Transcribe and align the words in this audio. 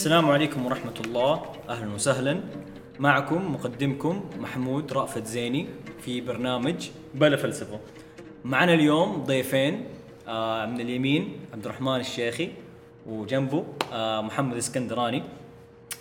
السلام 0.00 0.30
عليكم 0.30 0.66
ورحمة 0.66 0.98
الله. 1.04 1.42
أهلا 1.68 1.94
وسهلا. 1.94 2.40
معكم 2.98 3.52
مقدمكم 3.54 4.30
محمود 4.40 4.92
رأفت 4.92 5.26
زيني 5.26 5.66
في 6.00 6.20
برنامج 6.20 6.88
بلا 7.14 7.36
فلسفة. 7.36 7.80
معنا 8.44 8.74
اليوم 8.74 9.24
ضيفين 9.24 9.84
آه 10.28 10.66
من 10.66 10.80
اليمين 10.80 11.36
عبد 11.52 11.64
الرحمن 11.64 12.00
الشيخي 12.00 12.48
وجنبه 13.06 13.64
آه 13.92 14.20
محمد 14.20 14.56
اسكندراني. 14.56 15.22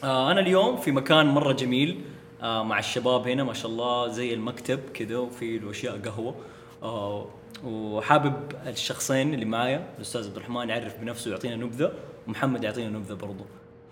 آه 0.04 0.32
أنا 0.32 0.40
اليوم 0.40 0.78
في 0.78 0.92
مكان 0.92 1.26
مرة 1.26 1.54
جميل 1.54 2.02
مع 2.42 2.80
الشباب 2.80 3.28
هنا 3.28 3.44
ما 3.44 3.54
شاء 3.54 3.72
الله 3.72 4.08
زي 4.08 4.34
المكتب 4.34 4.80
كذا 4.94 5.18
وفي 5.18 5.58
الأشياء 5.58 5.98
قهوة. 5.98 6.36
آه 6.84 7.26
وحابب 7.66 8.34
الشخصين 8.68 9.34
اللي 9.34 9.46
معايا 9.46 9.88
الأستاذ 9.98 10.28
عبد 10.28 10.36
الرحمن 10.36 10.70
يعرف 10.70 11.00
بنفسه 11.02 11.32
ويعطينا 11.32 11.56
نبذة 11.56 11.92
ومحمد 12.28 12.64
يعطينا 12.64 12.90
نبذة 12.90 13.14
برضه. 13.14 13.46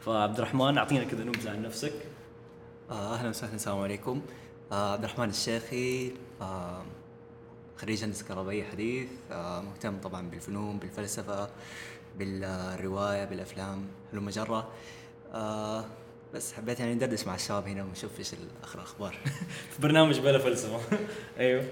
فعبد 0.07 0.37
الرحمن 0.37 0.77
أعطينا 0.77 1.03
كذا 1.03 1.23
نبذة 1.23 1.49
عن 1.51 1.61
نفسك. 1.61 1.93
آه، 2.91 3.13
أهلا 3.13 3.29
وسهلا 3.29 3.55
السلام 3.55 3.79
عليكم. 3.79 4.21
آه، 4.71 4.93
عبد 4.93 5.03
الرحمن 5.03 5.29
الشيخي 5.29 6.11
آه، 6.41 6.81
خريج 7.77 8.03
هندسة 8.03 8.25
كهربائية 8.25 8.63
حديث 8.63 9.09
آه، 9.31 9.61
مهتم 9.61 9.97
طبعا 9.99 10.29
بالفنون 10.29 10.77
بالفلسفة 10.77 11.49
بالرواية 12.17 13.25
بالأفلام 13.25 13.85
هلم 14.13 14.29
جره 14.29 14.67
آه، 15.33 15.85
بس 16.33 16.53
حبيت 16.53 16.79
يعني 16.79 16.95
ندردش 16.95 17.27
مع 17.27 17.35
الشباب 17.35 17.67
هنا 17.67 17.83
ونشوف 17.83 18.19
إيش 18.19 18.35
اخر 18.63 18.79
الاخبار 18.79 19.15
في 19.75 19.81
برنامج 19.81 20.19
بلا 20.19 20.37
فلسفة. 20.39 20.79
أيوه. 21.39 21.63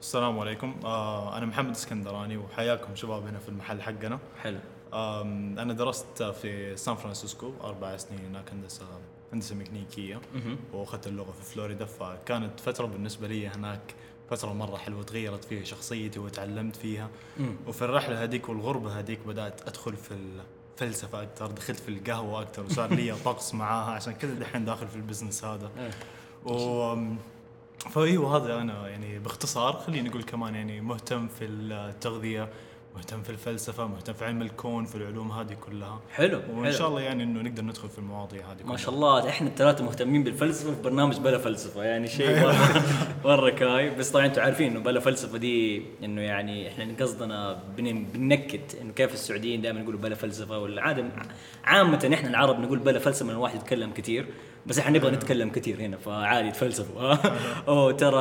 السلام 0.00 0.38
عليكم. 0.38 0.74
آه 0.84 1.38
أنا 1.38 1.46
محمد 1.46 1.70
إسكندراني 1.70 2.36
وحياكم 2.36 2.94
شباب 2.96 3.26
هنا 3.26 3.38
في 3.38 3.48
المحل 3.48 3.82
حقنا. 3.82 4.18
حلو. 4.42 4.58
أنا 4.92 5.72
درست 5.72 6.22
في 6.22 6.76
سان 6.76 6.94
فرانسيسكو 6.94 7.52
أربع 7.64 7.96
سنين 7.96 8.20
هناك 8.24 8.50
هندسه 8.50 8.84
هندسة 9.32 9.54
ميكانيكية. 9.54 10.20
وأخذت 10.72 11.06
اللغة 11.06 11.32
في 11.32 11.54
فلوريدا 11.54 11.84
فكانت 11.84 12.60
فترة 12.60 12.86
بالنسبة 12.86 13.28
لي 13.28 13.48
هناك 13.48 13.94
فترة 14.30 14.52
مرة 14.52 14.76
حلوة 14.76 15.02
تغيرت 15.02 15.44
فيها 15.44 15.64
شخصيتي 15.64 16.18
وتعلمت 16.18 16.76
فيها. 16.76 17.08
وفي 17.66 17.82
الرحلة 17.82 18.22
هذيك 18.22 18.48
والغربة 18.48 18.98
هذيك 18.98 19.18
بدأت 19.26 19.68
أدخل 19.68 19.96
في 19.96 20.14
الفلسفة 20.74 21.22
أكثر 21.22 21.46
دخلت 21.46 21.80
في 21.80 21.88
القهوة 21.88 22.42
أكثر 22.42 22.64
وصار 22.64 22.94
لي 22.94 23.12
طقس 23.24 23.54
معاها 23.54 23.90
عشان 23.90 24.12
كذا 24.12 24.34
دحين 24.34 24.64
داخل 24.64 24.88
في 24.88 24.96
ال 24.96 25.01
business 25.01 25.44
هذا. 25.44 25.70
و 26.44 26.96
فأيوة 27.90 28.36
هذا 28.36 28.60
أنا 28.60 28.88
يعني 28.88 29.18
باختصار 29.18 29.72
خليني 29.72 30.08
أقول 30.08 30.22
كمان 30.22 30.54
يعني 30.54 30.80
مهتم 30.80 31.28
في 31.28 31.44
التغذية 31.44 32.48
مهتم 32.96 33.22
في 33.22 33.30
الفلسفة 33.30 33.86
مهتم 33.86 34.12
في 34.12 34.24
علم 34.24 34.42
الكون 34.42 34.84
في 34.84 34.94
العلوم 34.94 35.32
هذه 35.32 35.54
كلها 35.54 36.00
حلو 36.12 36.38
وإن 36.50 36.64
حلو. 36.64 36.72
شاء 36.72 36.88
الله 36.88 37.00
يعني 37.00 37.22
إنه 37.22 37.42
نقدر 37.42 37.62
ندخل 37.64 37.88
في 37.88 37.98
المواضيع 37.98 38.40
هذه 38.52 38.56
ما 38.58 38.64
كلها. 38.68 38.76
شاء 38.76 38.94
الله 38.94 39.28
إحنا 39.28 39.48
الثلاثة 39.48 39.84
مهتمين 39.84 40.24
بالفلسفة 40.24 40.74
في 40.74 40.82
برنامج 40.82 41.16
بلا 41.18 41.38
فلسفة 41.38 41.84
يعني 41.84 42.08
شيء 42.08 42.40
مرة 42.42 42.82
مرة 43.24 43.50
كاي 43.50 43.90
بس 43.90 44.10
طبعا 44.10 44.26
أنتم 44.26 44.42
عارفين 44.42 44.70
إنه 44.70 44.80
بلا 44.80 45.00
فلسفة 45.00 45.38
دي 45.38 45.82
إنه 46.04 46.20
يعني 46.22 46.68
إحنا 46.68 46.86
قصدنا 47.00 47.62
بن- 47.76 48.04
بننكت 48.04 48.78
إنه 48.82 48.92
كيف 48.92 49.12
السعوديين 49.14 49.60
دائما 49.62 49.80
يقولوا 49.80 50.00
بلا 50.00 50.14
فلسفة 50.14 50.58
والعادة 50.58 51.04
عامة 51.64 52.10
إحنا 52.14 52.28
العرب 52.30 52.60
نقول 52.60 52.78
بلا 52.78 52.98
فلسفة 52.98 53.24
من 53.26 53.32
الواحد 53.32 53.56
يتكلم 53.56 53.90
كثير 53.92 54.26
بس 54.66 54.78
إحنا 54.78 54.98
نبغى 54.98 55.10
نتكلم 55.10 55.50
كثير 55.50 55.80
هنا 55.80 55.96
فعادي 55.96 56.50
تفلسفوا. 56.50 57.14
أوه 57.68 57.92
ترى 57.92 58.18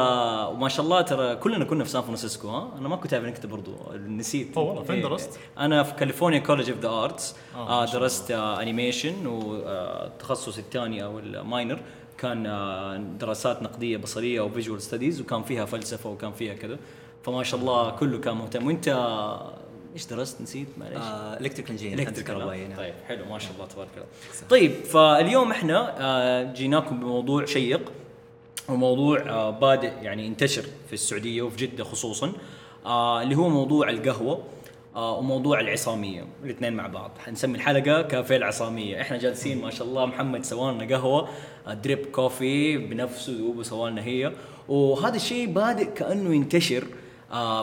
وما 0.51 0.69
شاء 0.69 0.85
الله 0.85 1.01
ترى 1.01 1.35
كلنا 1.35 1.65
كنا 1.65 1.83
في 1.83 1.89
سان 1.89 2.01
فرانسيسكو 2.01 2.49
ها؟ 2.49 2.71
أنا 2.79 2.87
ما 2.87 2.95
كنت 2.95 3.13
عارف 3.13 3.25
انك 3.25 3.45
برضو 3.45 3.75
نسيت. 4.07 4.57
أوه 4.57 4.67
والله، 4.67 4.83
فين 4.83 4.95
إيه. 4.95 5.03
درست؟ 5.03 5.39
أنا 5.57 5.83
في 5.83 5.93
California 5.93 6.39
College 6.39 6.69
of 6.69 6.79
the 6.79 6.89
Arts 6.89 7.35
آه، 7.55 7.85
درست 7.85 8.31
آه، 8.31 8.61
animation 8.61 9.27
والتخصص 9.27 10.57
الثاني 10.57 11.03
أو 11.03 11.19
ال 11.19 11.29
minor 11.29 11.79
كان 12.17 12.45
آه، 12.45 12.97
دراسات 12.97 13.63
نقدية 13.63 13.97
بصرية 13.97 14.39
أو 14.39 14.49
visual 14.49 14.81
studies 14.81 15.21
وكان 15.21 15.43
فيها 15.43 15.65
فلسفة 15.65 16.09
وكان 16.09 16.31
فيها 16.31 16.53
كذا. 16.53 16.77
فما 17.23 17.43
شاء 17.43 17.59
الله 17.59 17.89
كله 17.89 18.17
كان 18.19 18.35
مهتم. 18.35 18.67
وإنت 18.67 18.87
آه، 18.87 19.53
إيش 19.95 20.05
درست؟ 20.05 20.41
نسيت 20.41 20.67
معليش. 20.77 20.97
electric 21.41 21.69
engineer 21.69 22.09
كهربائيه 22.09 22.67
نعم. 22.67 22.77
طيب 22.77 22.93
حلو 23.07 23.25
ما 23.25 23.39
شاء 23.39 23.51
الله 23.51 23.65
تبارك 23.65 23.89
الله. 23.95 24.07
طيب 24.49 24.71
فاليوم 24.71 25.51
إحنا 25.51 25.95
آه، 25.99 26.53
جيناكم 26.53 26.99
بموضوع 26.99 27.45
شيق 27.45 27.91
وموضوع 28.69 29.19
آه، 29.19 29.49
بادئ 29.49 29.91
يعني 30.01 30.27
انتشر 30.27 30.63
في 30.87 30.93
السعودية 30.93 31.41
وفي 31.41 31.57
جدة 31.57 31.83
خصوصا 31.83 32.33
آه، 32.85 33.21
اللي 33.21 33.35
هو 33.35 33.49
موضوع 33.49 33.89
القهوة 33.89 34.43
وموضوع 34.95 35.59
العصامية 35.59 36.25
الاثنين 36.43 36.73
مع 36.73 36.87
بعض. 36.87 37.11
حنسمي 37.25 37.55
الحلقة 37.55 38.01
كافيه 38.01 38.35
العصامية. 38.35 39.01
إحنا 39.01 39.17
جالسين 39.17 39.61
ما 39.61 39.69
شاء 39.69 39.87
الله 39.87 40.05
محمد 40.05 40.43
سوى 40.43 40.73
لنا 40.73 40.95
قهوه 40.95 41.29
دريب 41.67 42.05
كوفي 42.05 42.77
بنفسه 42.77 43.39
هو 43.39 43.63
سوى 43.63 43.91
لنا 43.91 44.03
هي. 44.03 44.31
وهذا 44.69 45.15
الشيء 45.15 45.47
بادئ 45.47 45.93
كأنه 45.93 46.35
ينتشر 46.35 46.87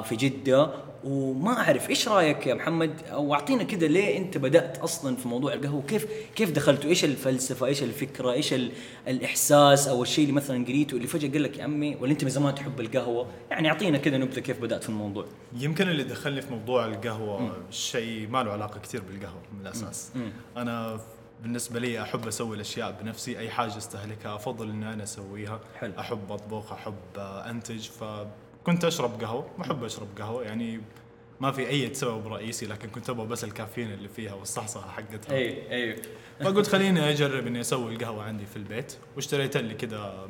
في 0.05 0.17
جدة 0.17 0.71
وما 1.05 1.59
أعرف 1.61 1.91
إيش 1.91 2.09
رأيك 2.09 2.47
يا 2.47 2.55
محمد؟ 2.55 2.91
أو 3.13 3.35
أعطينا 3.35 3.63
كده 3.63 3.87
ليه 3.87 4.19
أنت 4.19 4.39
بدأت 4.39 4.79
أصلا 4.79 5.17
في 5.17 5.29
موضوع 5.29 5.53
القهوة؟ 5.55 5.83
كيف 5.83 6.07
كيف 6.35 6.51
دخلتوا 6.51 6.91
إيش 6.91 7.05
الفلسفة؟ 7.05 7.67
إيش 7.67 7.83
الفكرة؟ 7.83 8.33
إيش 8.33 8.53
ال- 8.53 8.73
الإحساس؟ 9.09 9.89
أو 9.89 10.03
الشيء 10.03 10.25
اللي 10.25 10.37
مثلا 10.37 10.65
قريته 10.65 10.95
اللي 10.97 11.07
فجأة 11.07 11.31
قال 11.31 11.43
لك 11.43 11.59
يا 11.59 11.65
عمي 11.65 11.97
ولا 11.97 12.13
أنت 12.13 12.25
من 12.25 12.31
زمان 12.31 12.55
تحب 12.55 12.81
القهوة؟ 12.81 13.27
يعني 13.51 13.69
أعطينا 13.69 13.99
كده 13.99 14.19
نبذة 14.19 14.41
كيف 14.41 14.61
بدأت 14.61 14.83
في 14.83 14.89
الموضوع. 14.89 15.25
يمكن 15.57 15.89
اللي 15.89 16.03
دخلني 16.05 16.43
في 16.43 16.51
موضوع 16.53 16.87
القهوة 16.87 17.57
شيء 17.71 18.29
ما 18.29 18.43
له 18.43 18.51
علاقة 18.53 18.81
كثير 18.81 19.03
بالقهوة 19.03 19.43
من 19.55 19.61
الأساس. 19.61 20.11
أنا 20.57 21.01
بالنسبة 21.43 21.81
لي 21.81 22.03
أحب 22.03 22.27
أسوي 22.27 22.57
الأشياء 22.57 22.97
بنفسي 23.03 23.39
أي 23.39 23.51
حاجة 23.51 23.77
أستهلكها 23.77 24.35
أفضل 24.35 24.71
إني 24.71 24.93
أنا 24.93 25.03
أسويها. 25.03 25.61
حلو. 25.79 25.93
أحب 26.01 26.33
أطبخ 26.33 26.73
أحب 26.73 26.95
أنتج 27.19 27.89
فكنت 28.63 28.85
أشرب 28.85 29.21
قهوة 29.21 29.47
احب 29.61 29.85
أشرب 29.85 30.09
قهوة 30.19 30.45
يعني 30.45 30.81
ما 31.41 31.53
في 31.53 31.69
أي 31.69 31.95
سبب 31.95 32.27
رئيسي 32.27 32.67
لكن 32.67 32.89
كنت 32.89 33.11
أبغى 33.11 33.27
بس 33.27 33.45
الكافيين 33.45 33.93
اللي 33.93 34.09
فيها 34.09 34.35
والصحصحة 34.35 34.91
حقتها. 34.91 35.37
أي 35.37 35.73
أي. 35.73 35.97
فقلت 36.41 36.67
خليني 36.67 37.11
أجرب 37.11 37.47
إني 37.47 37.61
أسوي 37.61 37.95
القهوة 37.95 38.23
عندي 38.25 38.47
في 38.47 38.57
البيت 38.57 38.97
واشتريت 39.17 39.57
لي 39.57 39.75
كذا 39.75 40.29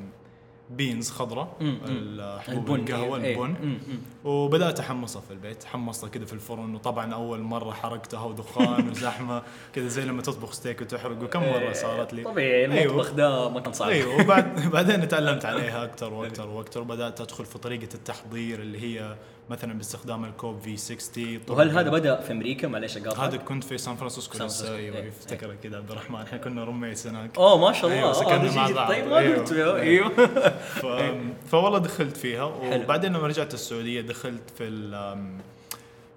بينز 0.77 1.11
خضراء 1.11 1.57
الحبوب 1.61 2.75
البن، 2.75 2.93
القهوة 2.93 3.23
إيه، 3.25 3.45
البن. 3.45 3.79
وبدأت 4.25 4.81
أحمصها 4.81 5.23
في 5.23 5.31
البيت 5.31 5.65
حمصتها 5.65 6.09
كذا 6.09 6.25
في 6.25 6.33
الفرن 6.33 6.75
وطبعا 6.75 7.15
أول 7.15 7.41
مرة 7.41 7.71
حرقتها 7.71 8.25
ودخان 8.25 8.89
وزحمة 8.89 9.43
كذا 9.75 9.89
زي 9.89 10.05
لما 10.05 10.23
تطبخ 10.23 10.53
ستيك 10.53 10.81
وتحرق 10.81 11.23
وكم 11.23 11.41
مرة 11.41 11.73
صارت 11.73 12.13
لي 12.15 12.23
طبيعي 12.23 12.65
المطبخ 12.65 13.07
أيوه. 13.07 13.17
ده 13.17 13.49
ما 13.49 13.61
كان 13.61 13.73
صعب 13.73 13.89
أيوه 13.89 14.21
وبعد 14.21 14.61
بعدين 14.73 15.09
تعلمت 15.09 15.45
عليها 15.45 15.85
أكثر 15.85 16.15
وأكثر 16.15 16.49
وأكثر 16.49 16.81
وبدأت 16.81 17.21
أدخل 17.21 17.45
في 17.45 17.59
طريقة 17.59 17.95
التحضير 17.95 18.61
اللي 18.61 18.81
هي 18.81 19.17
مثلا 19.51 19.75
باستخدام 19.75 20.25
الكوب 20.25 20.61
في 20.61 20.77
60 20.77 21.41
وهل 21.49 21.71
هذا 21.71 21.91
بدأ 21.91 22.21
في 22.21 22.33
أمريكا؟ 22.33 22.69
معلش 22.69 22.97
أقاطعك. 22.97 23.19
هذا 23.19 23.37
كنت 23.37 23.65
في 23.65 23.79
سان 23.79 23.97
فرانسيسكو 23.97 24.39
سان 24.39 24.47
لسه. 24.47 24.65
فرانسيسكو، 24.65 24.75
أيوه 24.75 24.97
إيه، 24.97 25.09
يفتكر 25.09 25.55
كذا 25.55 25.77
عبد 25.77 25.91
الرحمن. 25.91 26.21
إحنا 26.21 26.39
كنا 26.39 26.65
roommates 26.65 27.07
هناك. 27.07 27.39
أوه 27.39 27.59
ما 27.59 27.73
شاء 27.73 27.85
الله 27.85 27.97
أيوه، 27.97 28.11
آه، 28.11 28.13
سكننا 28.13 28.37
هذا 28.37 28.57
مع 28.57 28.71
بعض. 28.71 28.89
طيب 28.89 29.07
ما. 29.07 29.17
قلت 29.17 29.53
أيوه. 29.53 30.09
ف... 30.83 30.87
فوالله 31.51 31.79
دخلت 31.79 32.17
فيها. 32.17 32.45
وبعدين 32.45 33.13
لما 33.13 33.27
رجعت 33.27 33.55
السعودية 33.55 34.01
دخلت 34.01 34.51
في 34.59 34.65
ال... 34.65 34.91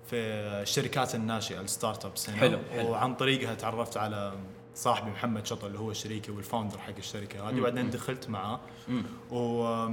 في 0.09 0.15
الشركات 0.15 1.15
الناشئة 1.15 1.61
ال 1.61 2.05
startups 2.05 2.29
هنا. 2.29 2.37
حلو، 2.37 2.59
حلو. 2.73 2.91
وعن 2.91 3.15
طريقها 3.15 3.53
تعرفت 3.55 3.97
على 3.97 4.33
صاحبي 4.75 5.11
محمد 5.11 5.45
شطر 5.45 5.67
اللي 5.67 5.79
هو 5.79 5.93
شريكي 5.93 6.31
وال 6.31 6.41
founder 6.41 6.77
حق 6.77 6.97
الشركة 6.97 7.49
هذه. 7.49 7.59
وبعدين 7.59 7.89
دخلت 7.89 8.29
معاه. 8.29 8.59
و... 9.31 9.87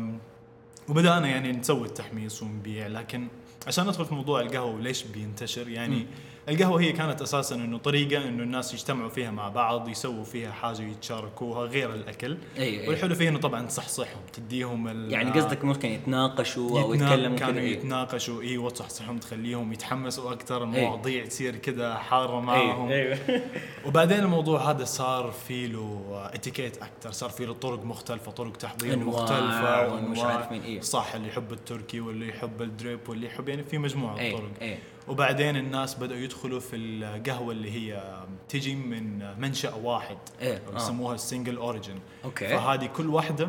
وبدأنا 0.89 1.29
يعني 1.29 1.53
نسوي 1.53 1.87
التحميص 1.87 2.43
ونبيع 2.43 2.87
لكن 2.87 3.29
عشان 3.67 3.85
ندخل 3.87 4.05
في 4.05 4.15
موضوع 4.15 4.41
القهوة 4.41 4.75
وليش 4.75 5.03
بينتشر 5.03 5.69
يعني 5.69 6.07
القهوة 6.49 6.81
هي 6.81 6.93
كانت 6.93 7.23
أساسا 7.23 7.55
إنه 7.55 7.79
طريقة 7.79 8.29
إنه 8.29 8.43
الناس 8.43 8.75
يجتمعوا 8.75 9.09
فيها 9.11 9.31
مع 9.31 9.49
بعض 9.49 9.89
يسووا 9.89 10.25
فيها 10.25 10.53
حاجة 10.53 10.83
يتشاركوها 10.83 11.67
غير 11.67 11.95
الأكل 11.95 12.37
أي- 12.57 12.61
أي. 12.61 12.89
والحلو 12.89 13.15
فيه 13.15 13.29
إنه 13.29 13.39
طبعا 13.39 13.67
تصحصحهم 13.67 14.21
تديهم 14.33 14.89
ال- 14.89 15.13
يعني 15.13 15.31
قصدك 15.31 15.65
ممكن 15.65 15.89
يتناقشوا 15.89 16.81
أو 16.81 16.95
يتكلموا 16.95 17.39
كانوا 17.39 17.61
إيه. 17.61 17.73
يتناقشوا 17.73 18.43
أيوه 18.43 18.71
تصحصحهم 18.71 19.19
تخليهم 19.19 19.73
يتحمسوا 19.73 20.33
أكثر 20.33 20.63
المواضيع 20.63 21.27
تصير 21.27 21.57
كذا 21.57 21.95
حارة 21.95 22.41
معاهم 22.41 22.89
أيوه 22.89 23.19
أيوه 23.29 23.43
وبعدين 23.87 24.19
الموضوع 24.19 24.71
هذا 24.71 24.85
صار 24.85 25.31
في 25.31 25.67
له 25.67 26.03
اتيكيت 26.35 26.77
أكثر 26.77 27.11
صار 27.13 27.31
في 27.31 27.47
له 27.47 27.53
طرق 27.55 27.85
مختلفة 27.85 28.31
طرق 28.33 28.57
تحضير 28.57 28.99
مختلفة 28.99 29.95
ومش 29.95 30.19
عارف 30.19 30.53
مين، 30.53 30.63
إيه. 30.63 30.81
صح 30.81 31.15
اللي 31.15 31.29
يحب 31.29 31.53
التركي 31.53 32.01
واللي 32.01 32.29
يحب 32.29 32.63
ال 32.63 32.70
drip 32.70 33.01
واللي 33.09 33.27
يحب 33.27 33.49
يعني 33.49 33.65
في 33.65 33.79
مجموعة 33.79 34.19
إيه 34.19 34.37
طرق 34.37 34.51
إيه 34.61 34.79
وبعدين 35.09 35.57
الناس 35.57 35.95
بدأوا 35.95 36.21
يدخلوا 36.33 36.61
في 36.61 36.77
القهوة 36.77 37.53
اللي 37.53 37.71
هي 37.71 38.03
تجي 38.49 38.75
من 38.75 39.41
منشأ 39.41 39.75
واحد 39.75 40.19
إيه، 40.41 40.63
آه. 40.73 40.77
يسموها 40.77 41.15
ال 41.15 41.21
single 41.21 41.57
origin 41.57 41.99
okay. 42.25 42.49
فهذه 42.49 42.87
كل 42.87 43.07
واحدة 43.07 43.49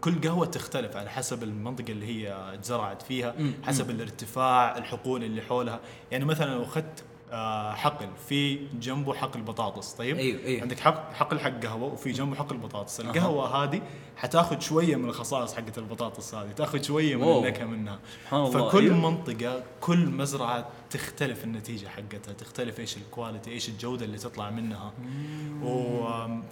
كل 0.00 0.20
قهوة 0.20 0.46
تختلف 0.46 0.96
على 0.96 1.10
حسب 1.10 1.42
المنطقة 1.42 1.90
اللي 1.90 2.06
هي 2.06 2.54
اتزرعت 2.54 3.02
فيها 3.02 3.34
حسب 3.62 3.90
الارتفاع 3.90 4.78
الحقول 4.78 5.24
اللي 5.24 5.42
حولها 5.42 5.80
يعني 6.12 6.24
مثلا 6.24 6.54
لو 6.54 6.62
أخذت 6.62 7.04
حقل. 7.74 8.08
في 8.28 8.66
جنبه 8.80 9.14
حقل 9.14 9.42
بطاطس. 9.42 9.92
طيب؟ 9.92 10.16
أيوه، 10.16 10.44
أيوه. 10.44 10.62
عندك 10.62 10.80
حق 10.80 11.12
حقل 11.12 11.40
حق 11.40 11.64
قهوة 11.64 11.92
وفي 11.92 12.12
جنبه 12.12 12.36
حقل 12.36 12.56
بطاطس. 12.56 13.00
القهوة 13.00 13.64
هذه 13.64 13.82
حتاخذ 14.16 14.60
شوية 14.60 14.96
من 14.96 15.08
الخصائص 15.08 15.54
حقت 15.54 15.78
البطاطس 15.78 16.34
هذه. 16.34 16.52
تاخذ 16.52 16.82
شوية 16.82 17.16
من. 17.16 17.22
النكهة 17.22 17.64
منها. 17.64 17.98
سبحان 18.24 18.40
الله، 18.40 18.68
فكل 18.68 18.84
أيوه. 18.84 19.10
منطقة 19.10 19.62
كل 19.80 20.06
مزرعة 20.06 20.68
تختلف 20.90 21.44
النتيجة 21.44 21.88
حقتها. 21.88 22.32
تختلف 22.32 22.80
إيش 22.80 22.96
الكواليتي 22.96 23.50
إيش 23.50 23.68
الجودة 23.68 24.04
اللي 24.04 24.18
تطلع 24.18 24.50
منها. 24.50 24.92
و... 25.62 26.02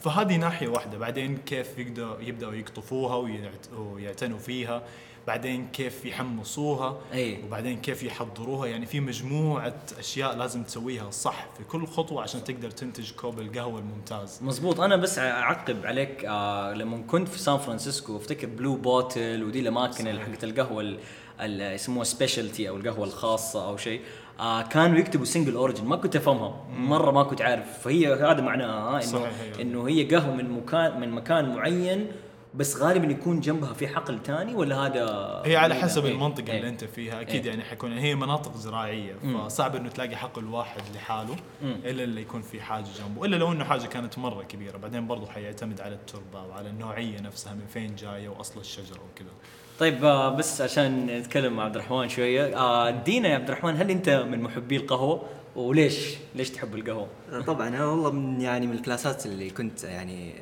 فهذه 0.00 0.36
ناحية 0.36 0.68
واحدة. 0.68 0.98
بعدين 0.98 1.36
كيف 1.46 1.78
يقدروا 1.78 2.20
يبدأوا 2.20 2.52
يقطفوها 2.54 3.16
ويعت... 3.16 3.66
ويعتنوا 3.78 4.38
فيها. 4.38 4.82
بعدين 5.26 5.68
كيف 5.72 6.04
يحمصوها. 6.04 6.98
أي. 7.12 7.42
وبعدين 7.44 7.80
كيف 7.80 8.02
يحضروها. 8.02 8.66
يعني 8.66 8.86
في 8.86 9.00
مجموعة 9.00 9.74
أشياء 9.98 10.36
لازم 10.36 10.62
تسويها 10.62 11.10
صح 11.10 11.46
في 11.58 11.64
كل 11.64 11.86
خطوة 11.86 12.22
عشان 12.22 12.44
تقدر 12.44 12.70
تنتج 12.70 13.12
كوب 13.12 13.40
القهوة 13.40 13.78
الممتاز. 13.78 14.42
مزبوط 14.42 14.80
أنا 14.80 14.96
بس 14.96 15.18
أعقب 15.18 15.86
عليك 15.86 16.24
آه 16.24 16.72
لما 16.74 17.02
كنت 17.06 17.28
في 17.28 17.38
سان 17.38 17.58
فرانسيسكو 17.58 18.16
أفتكر 18.16 18.46
Blue 18.46 18.76
Bottle 18.76 19.44
ودي 19.44 19.60
الأماكن 19.60 20.08
اللي 20.08 20.20
حقت 20.20 20.44
القهوة 20.44 20.82
ال- 20.82 20.98
ال- 21.40 21.74
يسموها 21.74 22.04
specialty 22.04 22.68
أو 22.68 22.76
القهوة 22.76 23.04
الخاصة 23.06 23.68
أو 23.68 23.76
شيء. 23.76 24.00
آه 24.40 24.62
كانوا 24.62 24.98
يكتبوا 24.98 25.24
single 25.24 25.54
origin 25.54 25.84
ما 25.84 25.96
كنت 25.96 26.16
أفهمها. 26.16 26.64
مرة 26.76 27.10
ما 27.10 27.22
كنت 27.22 27.42
عارف. 27.42 27.78
فهي 27.78 28.14
هذا 28.14 28.40
معناها 28.40 28.88
آه 28.88 28.92
إنه 28.94 29.00
صحيح، 29.00 29.32
هي. 29.40 29.62
إنه 29.62 29.88
هي 29.88 30.04
قهوة 30.04 30.34
من 30.34 30.50
مكان 30.50 31.00
من 31.00 31.10
مكان 31.10 31.54
معين 31.54 32.06
بس 32.54 32.76
غالبا 32.76 33.12
يكون 33.12 33.40
جنبها 33.40 33.72
في 33.72 33.88
حقل 33.88 34.18
ثاني 34.24 34.54
ولا 34.54 34.76
هذا 34.86 35.42
هي 35.44 35.56
على 35.56 35.74
حسب 35.74 36.04
إيه، 36.04 36.12
المنطقة 36.12 36.50
إيه. 36.52 36.56
اللي 36.58 36.68
أنت 36.68 36.84
فيها. 36.84 37.20
أكيد 37.20 37.44
إيه. 37.44 37.50
يعني 37.50 37.64
حيكون 37.64 37.92
هي 37.92 38.14
مناطق 38.14 38.56
زراعية 38.56 39.14
فصعب 39.14 39.76
إنه 39.76 39.88
تلاقي 39.88 40.16
حقل 40.16 40.44
واحد 40.44 40.80
لحاله 40.94 41.36
مم. 41.62 41.76
إلا 41.84 42.04
اللي 42.04 42.20
يكون 42.20 42.42
في 42.42 42.60
حاجة 42.60 42.84
جنبه. 42.98 43.24
إلا 43.24 43.36
لو 43.36 43.52
إنه 43.52 43.64
حاجة 43.64 43.86
كانت 43.86 44.18
مرة 44.18 44.42
كبيرة. 44.42 44.76
بعدين 44.76 45.06
برضو 45.06 45.26
حيعتمد 45.26 45.80
على 45.80 45.94
التربة 45.94 46.42
وعلى 46.42 46.68
النوعية 46.68 47.20
نفسها 47.20 47.54
من 47.54 47.66
فين 47.72 47.94
جاية 47.96 48.28
وأصل 48.28 48.60
الشجرة 48.60 49.00
وكذا. 49.12 49.30
طيب 49.80 50.04
آه، 50.04 50.28
بس 50.36 50.60
عشان 50.60 51.06
نتكلم 51.06 51.52
مع 51.56 51.64
عبد 51.64 51.74
الرحمن 51.76 52.08
شوية 52.08 52.56
آه، 52.58 52.90
دينا 52.90 53.28
يا 53.28 53.34
عبد 53.34 53.48
الرحمن 53.50 53.76
هل 53.76 53.90
أنت 53.90 54.08
من 54.08 54.40
محبي 54.42 54.76
القهوة؟ 54.76 55.22
وليش؟ 55.56 56.16
ليش 56.34 56.50
تحب 56.50 56.74
القهوة؟ 56.74 57.08
طبعا 57.46 57.68
أنا 57.68 57.86
والله 57.86 58.10
من 58.10 58.40
يعني 58.40 58.66
من 58.66 58.72
الكلاسات 58.72 59.26
اللي 59.26 59.50
كنت 59.50 59.84
يعني 59.84 60.34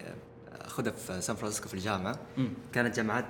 أخذها 0.61 0.93
في 0.93 1.21
سان 1.21 1.37
فرانسيسكو 1.37 1.69
في 1.69 1.75
الجامعة. 1.75 2.19
مم. 2.37 2.49
كانت 2.73 2.97
جامعات 2.97 3.25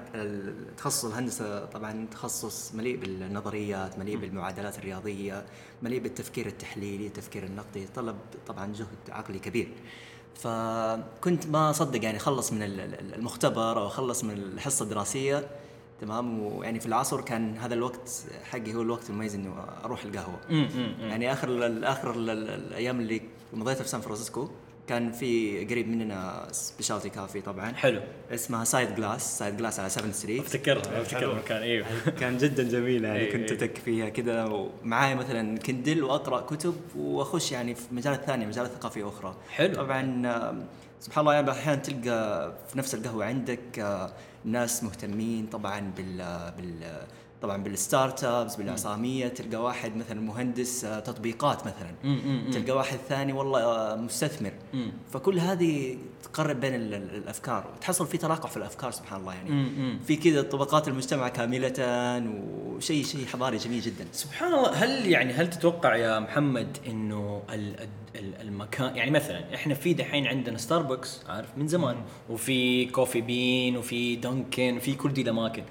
تخصص 0.77 1.05
الهندسة 1.05 1.65
طبعا 1.65 2.07
تخصص 2.11 2.75
مليء 2.75 2.97
بالنظريات 2.97 3.99
مليء 3.99 4.17
بالمعادلات 4.17 4.79
الرياضية 4.79 5.45
مليء 5.83 6.01
بالتفكير 6.01 6.47
التحليلي 6.47 7.07
التفكير 7.07 7.45
النقدي 7.45 7.87
طلب 7.97 8.17
طبعا 8.47 8.73
جهد 8.73 9.11
عقلي 9.11 9.39
كبير. 9.39 9.69
فكنت 10.35 11.47
ما 11.47 11.71
أصدق 11.71 12.05
يعني 12.05 12.17
أخلص 12.17 12.53
من 12.53 12.63
ال- 12.63 12.81
ال- 12.81 13.15
المختبر 13.15 13.79
أو 13.79 13.87
أخلص 13.87 14.25
من 14.25 14.31
الحصة 14.31 14.83
الدراسية. 14.83 15.47
تمام؟ 16.01 16.41
ويعني 16.43 16.81
في 16.81 16.87
العصر 16.87 17.21
كان 17.21 17.57
هذا 17.59 17.75
الوقت 17.75 18.25
حقي 18.51 18.75
هو 18.75 18.83
الوقت 18.83 19.11
المميز 19.11 19.35
انه 19.35 19.55
أروح 19.85 20.05
القهوة. 20.05 20.39
يعني 21.01 21.33
آخر 21.33 21.49
آخر 21.85 22.11
ال- 22.15 22.31
ال- 22.31 22.49
الأيام 22.51 23.01
اللي 23.01 23.21
مضيتها 23.53 23.83
في 23.83 23.89
سان 23.89 24.01
فرانسيسكو 24.01 24.49
كان 24.89 25.13
في 25.13 25.65
قريب 25.65 25.89
مننا 25.89 26.49
specialty 26.53 27.09
coffee 27.11 27.41
طبعا. 27.41 27.73
حلو. 27.73 28.01
اسمها 28.31 28.65
Sightglass 28.65 29.39
Sightglass 29.39 29.81
على 29.81 29.89
7 29.89 30.13
Street 30.13 30.41
أفتكرها 30.41 31.03
افتكر 31.03 31.33
المكان 31.33 31.63
أيوه 31.63 31.87
كان 32.21 32.39
جدا 32.39 32.63
جميل 32.63 33.05
يعني 33.05 33.19
إيه، 33.19 33.33
كنت 33.33 33.51
إيه. 33.53 33.59
أتكي 33.59 33.79
فيها 33.79 34.09
كذا 34.09 34.45
ومعاي 34.45 35.15
مثلا 35.15 35.59
Kindle 35.59 36.05
وأقرأ 36.05 36.41
كتب 36.41 36.75
وأخش 36.97 37.53
يعني 37.53 37.75
في 37.75 37.83
مجالات 37.93 38.25
ثانية 38.25 38.47
مجالات 38.47 38.71
ثقافيه 38.71 39.09
أخرى. 39.09 39.35
حلو. 39.51 39.75
طبعا 39.75 40.23
سبحان 41.01 41.21
الله 41.21 41.35
يعني 41.35 41.51
أحيانا 41.51 41.83
تلقى 41.83 42.53
في 42.69 42.79
نفس 42.79 42.95
القهوة 42.95 43.25
عندك 43.25 43.79
آه، 43.79 44.11
ناس 44.45 44.85
مهتمين 44.85 45.47
طبعا 45.47 45.93
بال 45.97 46.17
بال 46.57 47.03
طبعا 47.43 47.63
بال 47.63 48.25
startups 48.25 48.57
بالعصامية 48.57 49.29
تلقى 49.29 49.63
واحد 49.63 49.97
مثلا 49.97 50.21
مهندس 50.21 50.85
آه، 50.85 51.01
تطبيقات 51.01 51.61
مثلا. 51.61 52.21
تلقى 52.53 52.73
واحد 52.73 52.99
ثاني 53.09 53.33
والله 53.33 53.63
آه، 53.65 53.97
مستثمر. 53.97 54.53
فكل 55.13 55.39
هذه 55.39 55.97
تقرب 56.23 56.61
بين 56.61 56.75
ال- 56.75 56.95
ال- 56.95 57.15
الأفكار 57.15 57.65
تحصل 57.81 58.07
في 58.07 58.19
تلاقح 58.19 58.49
في 58.49 58.57
الأفكار 58.57 58.91
سبحان 58.91 59.21
الله 59.21 59.35
يعني. 59.35 59.99
في 60.07 60.17
كذا 60.17 60.43
طبقات 60.43 60.89
المجتمع 60.89 61.29
كاملة 61.29 61.73
وشيء 62.65 63.05
شيء 63.05 63.27
حضاري 63.27 63.57
جميل 63.57 63.81
جدا 63.81 64.07
سبحان 64.13 64.53
الله 64.55 64.71
هل 64.71 65.07
يعني 65.07 65.33
هل 65.33 65.51
تتوقع 65.51 65.97
يا 65.97 66.19
محمد 66.21 66.79
إنه 66.87 67.43
ال- 67.53 67.81
ال- 68.17 68.41
المكان 68.41 68.97
يعني 68.97 69.11
مثلا 69.11 69.55
إحنا 69.55 69.75
في 69.75 69.95
دحين 69.95 70.27
عندنا 70.27 70.59
ستاربكس 70.59 71.21
عارف 71.29 71.49
من 71.57 71.69
زمان 71.69 71.97
وفي 72.31 72.87
Coffee 72.87 73.21
Bean 73.21 73.77
وفي 73.77 74.17
Dunkin 74.17 74.77
وفي 74.77 74.95
كل 74.95 75.13
دي 75.13 75.23
الأماكن 75.23 75.63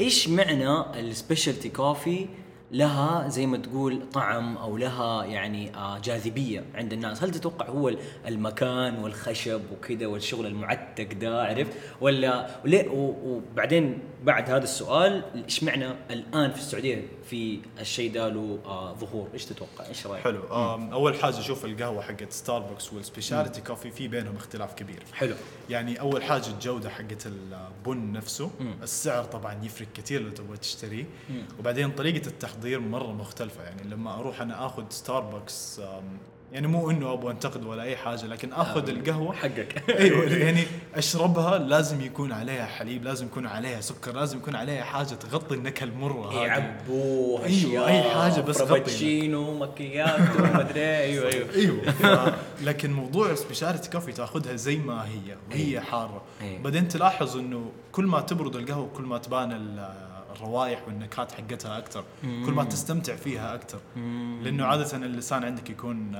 إيش 0.00 0.28
معنى 0.28 0.80
ال 1.00 1.07
specialty 1.07 1.68
coffee 1.68 2.26
لها 2.72 3.28
زي 3.28 3.46
ما 3.46 3.56
تقول 3.56 4.00
طعم 4.12 4.56
أو 4.56 4.76
لها 4.76 5.24
يعني 5.24 5.74
آه 5.76 5.98
جاذبية 5.98 6.64
عند 6.74 6.92
الناس؟ 6.92 7.22
هل 7.22 7.30
تتوقع 7.30 7.68
هو 7.68 7.88
ال- 7.88 7.98
المكان 8.28 8.98
والخشب 8.98 9.60
وكذا 9.72 10.06
والشغل 10.06 10.46
المعتق 10.46 11.08
ده 11.20 11.42
عرفت؟ 11.42 11.72
ولا 12.00 12.46
وبعدين 13.24 13.98
بعد 14.24 14.50
هذا 14.50 14.64
السؤال 14.64 15.24
إيش 15.44 15.64
معنى 15.64 15.90
الآن 16.10 16.50
في 16.50 16.58
السعودية 16.58 17.02
في 17.30 17.58
الشيء 17.80 18.12
ده 18.12 18.28
له 18.28 18.58
آه 18.64 18.94
ظهور؟ 18.94 19.28
إيش 19.34 19.44
تتوقع؟ 19.44 19.86
إيش 19.88 20.06
رأيك؟ 20.06 20.24
حلو. 20.24 20.42
أول 20.92 21.14
حاجة 21.14 21.40
شوف 21.40 21.64
القهوة 21.64 22.02
حقت 22.02 22.32
Starbucks 22.32 22.92
وال 22.92 23.04
specialty 23.04 23.60
coffee 23.60 23.90
في 23.90 24.08
بينهم 24.08 24.36
اختلاف 24.36 24.74
كبير. 24.74 25.02
حلو. 25.12 25.34
يعني 25.70 26.00
أول 26.00 26.22
حاجة 26.22 26.46
الجودة 26.46 26.90
حقت 26.90 27.26
البن 27.26 28.12
نفسه 28.12 28.50
مم. 28.60 28.74
السعر 28.82 29.24
طبعا 29.24 29.64
يفرق 29.64 29.88
كثير 29.94 30.22
لو 30.22 30.30
تبغى 30.30 30.56
تشتريه 30.56 31.04
وبعدين 31.58 31.90
طريقة 31.90 32.26
التحضير 32.26 32.80
مرة 32.80 33.12
مختلفة. 33.12 33.62
يعني 33.62 33.82
لما 33.82 34.14
أروح 34.14 34.40
أنا 34.40 34.66
آخذ 34.66 34.84
ستاربكس 34.90 35.80
يعني 36.54 36.66
مو 36.66 36.90
إنه 36.90 37.12
أبغى 37.12 37.32
أنتقد 37.32 37.64
ولا 37.64 37.82
أي 37.82 37.96
حاجة 37.96 38.26
لكن 38.26 38.52
آخذ 38.52 38.88
القهوة 38.88 39.32
حقك 39.32 39.82
أيوه 40.00 40.24
يعني 40.24 40.64
أشربها 40.94 41.58
لازم 41.58 42.00
يكون 42.00 42.32
عليها 42.32 42.66
حليب 42.66 43.04
لازم 43.04 43.26
يكون 43.26 43.46
عليها 43.46 43.80
سكر 43.80 44.12
لازم 44.12 44.38
يكون 44.38 44.56
عليها 44.56 44.84
حاجة 44.84 45.14
تغطي 45.14 45.54
النكهة 45.54 45.84
المرة 45.84 46.32
هذه 46.32 46.46
يعبوه 46.46 47.44
أيوة، 47.44 47.46
أشياء 47.46 47.88
أي 47.88 48.02
حاجة 48.02 48.40
بس. 48.40 48.62
Frappuccino 48.62 49.58
macchiato 49.58 50.42
مدري 50.54 50.80
أيوه 50.80 51.32
أيوه 51.32 51.48
أيوه. 52.04 52.36
لكن 52.62 52.92
موضوع 52.92 53.30
ال 53.30 53.36
specialty 53.36 53.90
coffee 53.90 54.12
تأخذها 54.12 54.56
زي 54.56 54.76
ما 54.76 55.04
هي 55.04 55.36
وهي 55.50 55.80
حارة. 55.80 56.22
بعدين 56.64 56.88
تلاحظ 56.88 57.36
إنه 57.36 57.70
كل 57.92 58.04
ما 58.04 58.20
تبرد 58.20 58.56
القهوة 58.56 58.88
كل 58.96 59.02
ما 59.02 59.18
تبان 59.18 59.52
الروائح 60.36 60.82
والنكهات 60.86 61.32
حقتها 61.32 61.78
أكثر 61.78 62.04
كل 62.22 62.52
ما 62.52 62.64
تستمتع 62.64 63.16
فيها 63.16 63.54
أكثر 63.54 63.78
لأنه 64.42 64.64
عادة 64.64 64.96
اللسان 64.96 65.44
عندك 65.44 65.70
يكون 65.70 66.16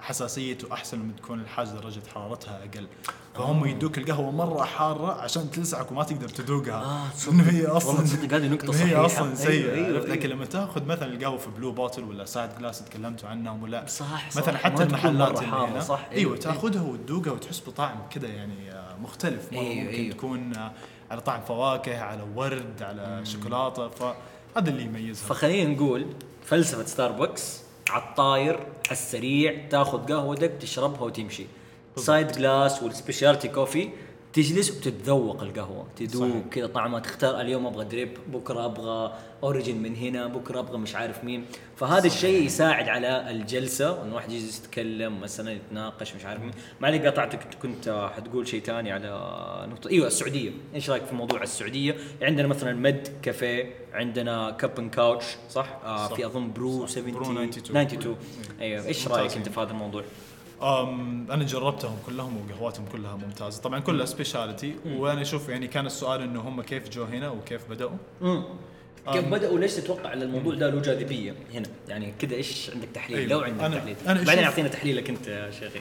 حساسيته 0.00 0.72
أحسن 0.72 0.98
لما 0.98 1.12
تكون 1.12 1.40
الحاجة 1.40 1.68
درجة 1.68 2.00
حرارتها 2.14 2.60
أقل 2.64 2.86
فهم 3.34 3.66
يدوك 3.66 3.98
القهوة 3.98 4.30
مرة 4.30 4.64
حارة 4.64 5.12
عشان 5.12 5.50
تلسعك 5.50 5.92
وما 5.92 6.04
تقدر 6.04 6.28
تذوقها 6.28 6.74
آه،. 6.74 7.30
إنه 7.30 7.42
هي 7.42 7.66
أصلا 7.66 7.88
والله 7.88 8.04
تصدق 8.04 8.34
هذه 8.34 8.48
نقطة 8.48 8.64
إنه 8.64 8.84
هي. 8.84 8.96
أصلا 8.96 9.34
سيئة 9.34 9.74
أيوة، 9.74 9.86
أيوة، 9.86 10.00
لكن 10.00 10.22
أيوة. 10.22 10.34
لما 10.34 10.44
تاخذ 10.44 10.84
مثلا 10.84 11.14
القهوة 11.14 11.38
في 11.38 11.50
Blue 11.50 11.72
Bottle 11.72 12.04
ولا 12.04 12.24
Sightglass 12.24 12.84
تكلمتوا 12.84 13.28
عنهم 13.28 13.62
ولا 13.62 13.86
صح، 13.86 14.30
صح. 14.30 14.42
مثلا 14.42 14.56
حتى 14.58 14.82
المحلات 14.82 15.42
اللي 15.42 15.56
هنا 15.56 15.80
صح. 15.80 16.08
أيوه 16.12 16.12
أيوة، 16.12 16.36
تأخذها 16.36 16.82
وتذوقها 16.82 17.32
وتحس 17.32 17.62
بطعم 17.68 17.98
كذا 18.10 18.28
يعني 18.28 18.72
آه، 18.72 18.96
مختلف 19.02 19.52
مرة 19.52 19.60
أيوة، 19.60 19.84
ممكن 19.84 19.94
أيوة. 19.94 20.14
تكون 20.14 20.56
آه، 20.56 20.72
على 21.10 21.20
طعم 21.20 21.40
فواكه 21.40 22.00
على 22.00 22.22
ورد 22.36 22.82
على 22.82 23.20
شوكولاتة 23.26 23.88
فهذا 23.88 24.70
اللي 24.70 24.82
يميزها 24.82 25.26
فخلينا 25.26 25.74
نقول 25.74 26.06
فلسفة 26.44 26.86
ستاربكس 26.86 27.67
على 27.90 28.02
الطاير 28.02 28.54
على 28.56 28.90
السريع 28.90 29.68
تاخذ 29.70 30.06
قهوتك 30.06 30.52
تشربها 30.60 31.00
وتمشي. 31.00 31.46
Sightglass 31.96 32.32
وال 32.32 32.82
specialty 32.82 33.48
coffee 33.48 33.88
تجلس 34.38 34.70
وتتذوق 34.70 35.42
القهوة 35.42 35.86
تذوق. 35.96 36.48
كذا 36.50 36.66
طعمها 36.66 37.00
تختار 37.00 37.40
اليوم 37.40 37.66
أبغى 37.66 37.84
drip 37.84 38.18
بكرة 38.26 38.64
أبغى 38.64 39.14
origin 39.42 39.76
من 39.76 39.96
هنا 39.96 40.26
بكرة 40.26 40.60
أبغى 40.60 40.78
مش 40.78 40.94
عارف 40.94 41.24
مين 41.24 41.44
فهذا 41.76 42.06
الشيء 42.06 42.42
يساعد 42.42 42.88
على 42.88 43.30
الجلسة 43.30 44.02
انه 44.02 44.08
الواحد 44.08 44.32
يجلس 44.32 44.58
يتكلم 44.58 45.20
مثلا 45.20 45.52
يتناقش 45.52 46.14
مش 46.14 46.24
عارف 46.24 46.40
مين 46.40 46.50
ما 46.80 46.86
عليك 46.86 47.04
قاطعتك 47.04 47.54
كنت 47.62 48.10
حتقول 48.16 48.48
شيء 48.48 48.62
ثاني 48.62 48.92
على 48.92 49.08
نقطة 49.70 49.90
إيوه 49.90 50.06
السعودية 50.06 50.50
إيش 50.74 50.90
رأيك 50.90 51.04
في 51.04 51.14
موضوع 51.14 51.42
السعودية 51.42 51.96
عندنا 52.22 52.46
مثلا 52.46 52.72
Medd 52.72 53.08
Cafe 53.22 53.74
عندنا 53.92 54.50
Cup & 54.50 54.78
Couch 54.78 55.24
صح, 55.50 55.78
آه 55.84 56.08
صح. 56.08 56.14
في 56.14 56.26
أظن 56.26 56.52
Brew 56.52 56.86
صح. 56.86 56.92
70 56.94 57.12
Brew 57.12 57.22
92. 57.22 57.80
92 57.80 58.16
إيوه 58.60 58.86
إيش 58.86 59.08
رأيك. 59.08 59.36
أنت 59.36 59.48
في 59.48 59.60
هذا 59.60 59.70
الموضوع؟ 59.70 60.04
أنا 60.62 61.44
جربتهم 61.44 61.96
كلهم 62.06 62.36
وقهواتهم 62.36 62.84
كلها 62.92 63.16
ممتازة. 63.16 63.62
طبعا 63.62 63.78
كلها 63.78 64.06
specialty 64.06 64.76
وأنا 64.86 65.22
أشوف 65.22 65.48
يعني 65.48 65.66
كان 65.66 65.86
السؤال 65.86 66.22
إنه 66.22 66.40
هم 66.40 66.62
كيف 66.62 66.88
جو 66.88 67.04
هنا 67.04 67.30
وكيف 67.30 67.70
بدأوا. 67.70 67.96
كيف. 69.12 69.24
بدأوا 69.28 69.58
ليش 69.58 69.74
تتوقع 69.74 70.12
إن 70.12 70.22
الموضوع 70.22 70.54
ده 70.54 70.70
له 70.70 70.82
جاذبية 70.82 71.34
هنا؟ 71.54 71.66
يعني 71.88 72.12
كذا 72.18 72.34
إيش 72.34 72.70
عندك 72.70 72.88
تحليل؟ 72.94 73.18
أيوة. 73.18 73.30
لو 73.30 73.40
عندك 73.40 73.60
أنا- 73.64 73.74
تحليل. 73.78 73.96
أنا 74.08 74.22
بعدين 74.24 74.44
أعطينا 74.44 74.68
تحليلك 74.68 75.10
أنت 75.10 75.26
يا 75.28 75.50
شيخي. 75.50 75.80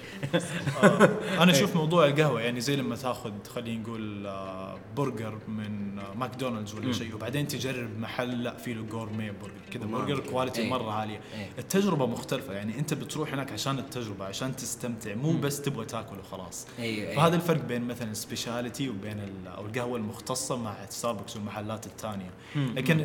آه، 0.84 1.10
أنا 1.43 1.51
أشوف 1.57 1.75
موضوع 1.75 2.05
القهوة 2.07 2.41
يعني 2.41 2.62
زي 2.62 2.75
لما 2.75 2.96
تاخذ 2.96 3.31
خلينا 3.55 3.81
نقول 3.84 4.27
آه، 4.27 4.77
برجر 4.98 5.38
من 5.48 5.96
ماكدونالدز 6.15 6.74
ولا 6.75 6.93
شيء 6.93 7.15
وبعدين 7.15 7.48
تجرب 7.48 8.00
محل 8.00 8.43
لا 8.43 8.57
فيه 8.57 8.74
له 8.74 8.81
gourmet 8.84 9.32
burger. 9.32 9.53
كذا 9.72 9.86
burger 9.86 10.20
quality 10.20 10.62
إيه. 10.62 10.69
مرة 10.69 10.91
عالية. 10.91 11.19
إيه. 11.36 11.50
التجربة 11.60 12.05
مختلفة. 12.05 12.53
يعني 12.53 12.79
أنت 12.79 12.93
بتروح 12.93 13.34
هناك 13.34 13.51
عشان 13.51 13.79
التجربة 13.79 14.25
عشان 14.25 14.55
تستمتع 14.55 15.15
مو 15.15 15.31
بس 15.34 15.62
تبغى 15.62 15.86
تاكل 15.86 16.19
وخلاص. 16.19 16.67
أيوة. 16.79 17.15
فهذا 17.15 17.36
الفرق 17.36 17.62
بين 17.65 17.81
مثلا 17.88 18.12
ال 18.12 18.19
specialty 18.19 18.89
وبين 18.89 19.19
أو 19.57 19.65
القهوة 19.65 19.98
المختصة 19.98 20.55
مع 20.57 20.75
ستاربكس 20.89 21.36
والمحلات 21.36 21.86
الثانية. 21.86 22.29
لكن 22.55 23.00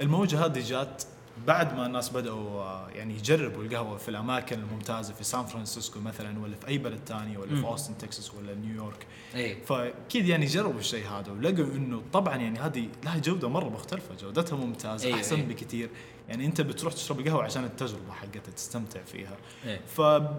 الموجة 0.00 0.44
هذه 0.44 0.68
جات 0.68 1.02
بعد 1.46 1.76
ما 1.76 1.86
الناس 1.86 2.10
بدأوا 2.10 2.62
آه، 2.62 2.88
يعني 2.94 3.14
يجربوا 3.14 3.64
القهوة 3.64 3.96
في 3.96 4.08
الأماكن 4.08 4.58
الممتازة 4.58 5.14
في 5.14 5.24
سان 5.24 5.44
فرانسيسكو 5.44 6.00
مثلا 6.00 6.40
ولا 6.40 6.56
في 6.56 6.68
أي 6.68 6.78
بلد 6.78 7.00
ثاني 7.06 7.36
ولا 7.36 7.56
في 7.56 7.66
أوستن 7.66 7.98
تكساس 7.98 8.34
ولا 8.34 8.54
نيويورك 8.54 9.06
إي. 9.34 9.56
فأكيد 9.64 10.26
يعني 10.26 10.46
جربوا 10.46 10.80
الشيء 10.80 11.06
هذا 11.08 11.32
ولقوا 11.32 11.64
إنه 11.64 12.02
طبعا 12.12 12.36
يعني 12.36 12.58
هذه 12.58 12.88
لها 13.04 13.18
جودة 13.18 13.48
مرة 13.48 13.68
مختلفة 13.68 14.14
جودتها 14.14 14.56
ممتازة 14.56 15.06
أيوة، 15.06 15.18
أحسن 15.18 15.36
أيوة. 15.36 15.48
بكثير 15.48 15.90
يعني 16.28 16.46
أنت 16.46 16.60
بتروح 16.60 16.92
تشرب 16.92 17.20
القهوة 17.20 17.44
عشان 17.44 17.64
التجربة 17.64 18.12
حقتها 18.12 18.52
تستمتع 18.56 19.02
فيها. 19.02 19.36
إيه. 19.66 19.80
ف 19.86 19.98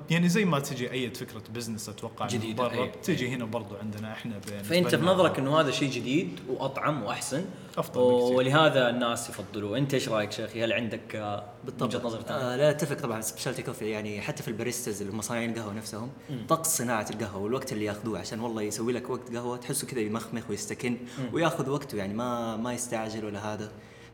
يعني 0.10 0.30
زي 0.30 0.46
ما 0.46 0.60
تجي 0.60 0.92
أي 0.92 1.10
فكرة 1.10 1.44
business 1.54 1.90
أتوقع 1.90 2.28
جديدة، 2.28 2.68
جديدة 2.68 2.84
برا 2.84 2.92
تجي 3.04 3.30
هنا 3.30 3.46
برضو 3.46 3.76
عندنا 3.76 4.14
إحنا 4.14 4.40
بين 4.50 4.64
فأنت 4.64 4.96
في 4.96 5.06
نظرك 5.06 5.40
إنه 5.40 5.60
هذا 5.60 5.72
شيء 5.72 5.92
جديد 5.92 6.40
وأطعم 6.48 7.04
وأحسن؟ 7.04 7.46
أفضل 7.78 8.02
بكثير. 8.02 8.38
ولهذا 8.38 8.90
الناس 8.90 9.30
يفضلوه. 9.30 9.78
أنت 9.78 9.94
إيش 9.94 10.10
رأيك 10.10 10.32
شيخي؟ 10.32 10.64
هل 10.64 10.74
عندك 10.74 11.16
آه، 11.16 11.44
وجهة 11.82 12.02
نظر 12.04 12.20
آه 12.30 12.56
لا 12.56 12.70
أتفق 12.70 12.96
طبعا. 13.02 13.22
specialty 13.22 13.64
coffee 13.64 13.90
يعني 13.90 14.22
حتى 14.22 14.44
في 14.44 14.48
ال 14.48 14.54
baristas 14.54 15.02
اللي 15.02 15.14
هم 15.14 15.22
صانعين 15.22 15.50
القهوة 15.50 15.74
نفسهم 15.74 16.10
طقس 16.48 16.78
صناعة 16.78 17.06
القهوة 17.10 17.44
والوقت 17.44 17.72
اللي 17.72 17.86
ياخذوه 17.86 18.20
عشان 18.20 18.40
والله 18.40 18.62
يسوي 18.62 18.94
لك 18.94 19.10
وقت 19.10 19.36
قهوة 19.36 19.58
تحسه 19.58 19.88
كذا 19.88 20.00
يمخمخ 20.00 20.50
ويستكن 20.50 20.98
وياخذ 21.34 21.70
وقته 21.70 21.98
يعني 21.98 22.14
ما 22.14 22.58
ما 22.58 22.74
يستعجل 22.74 23.26
ولا 23.26 23.54
هذا. 23.54 23.72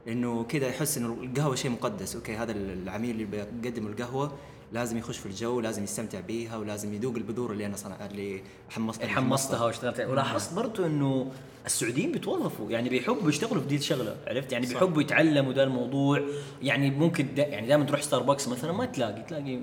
لأنه 0.08 0.43
كذا 0.43 0.67
يحس 0.67 0.98
إنه 0.98 1.17
القهوة 1.24 1.55
شيء 1.55 1.72
مقدس. 1.72 2.15
okay 2.15 2.36
هذا 2.36 2.51
العميل 2.51 3.12
اللي 3.12 3.25
بيقدم 3.25 3.88
القهوة 3.88 4.32
لازم 4.74 4.98
يخش 4.98 5.18
في 5.18 5.25
الجو 5.25 5.60
لازم 5.60 5.84
يستمتع 5.84 6.20
بيها 6.20 6.58
ولازم 6.58 6.94
يذوق 6.94 7.15
البذور 7.15 7.51
اللي 7.51 7.65
أنا 7.65 7.75
صنع 7.77 8.06
اللي 8.06 8.42
حمصت 8.70 9.06
حمصتها 9.06 9.65
واشتغلت. 9.65 10.00
ولاحظت 10.00 10.53
برضو 10.53 10.86
إنه 10.86 11.32
السعوديين 11.65 12.12
بيتوظفوا 12.12 12.72
يعني 12.72 12.89
بيحبوا 12.89 13.30
يشتغلوا 13.30 13.62
في 13.62 13.68
دي 13.68 13.75
الشغلة 13.75 14.15
عرفت؟ 14.27 14.51
يعني 14.51 14.65
صح. 14.65 14.74
بيحبوا 14.74 15.01
يتعلموا 15.01 15.53
ده 15.53 15.63
الموضوع. 15.63 16.22
يعني 16.62 16.89
ممكن 16.92 17.27
دا 17.36 17.46
يعني 17.48 17.68
دائما 17.68 17.84
تروح 17.86 18.01
ستاربكس 18.01 18.48
مثلا 18.48 18.72
ما 18.72 18.86
تلاقي 18.86 19.22
تلاقي 19.22 19.60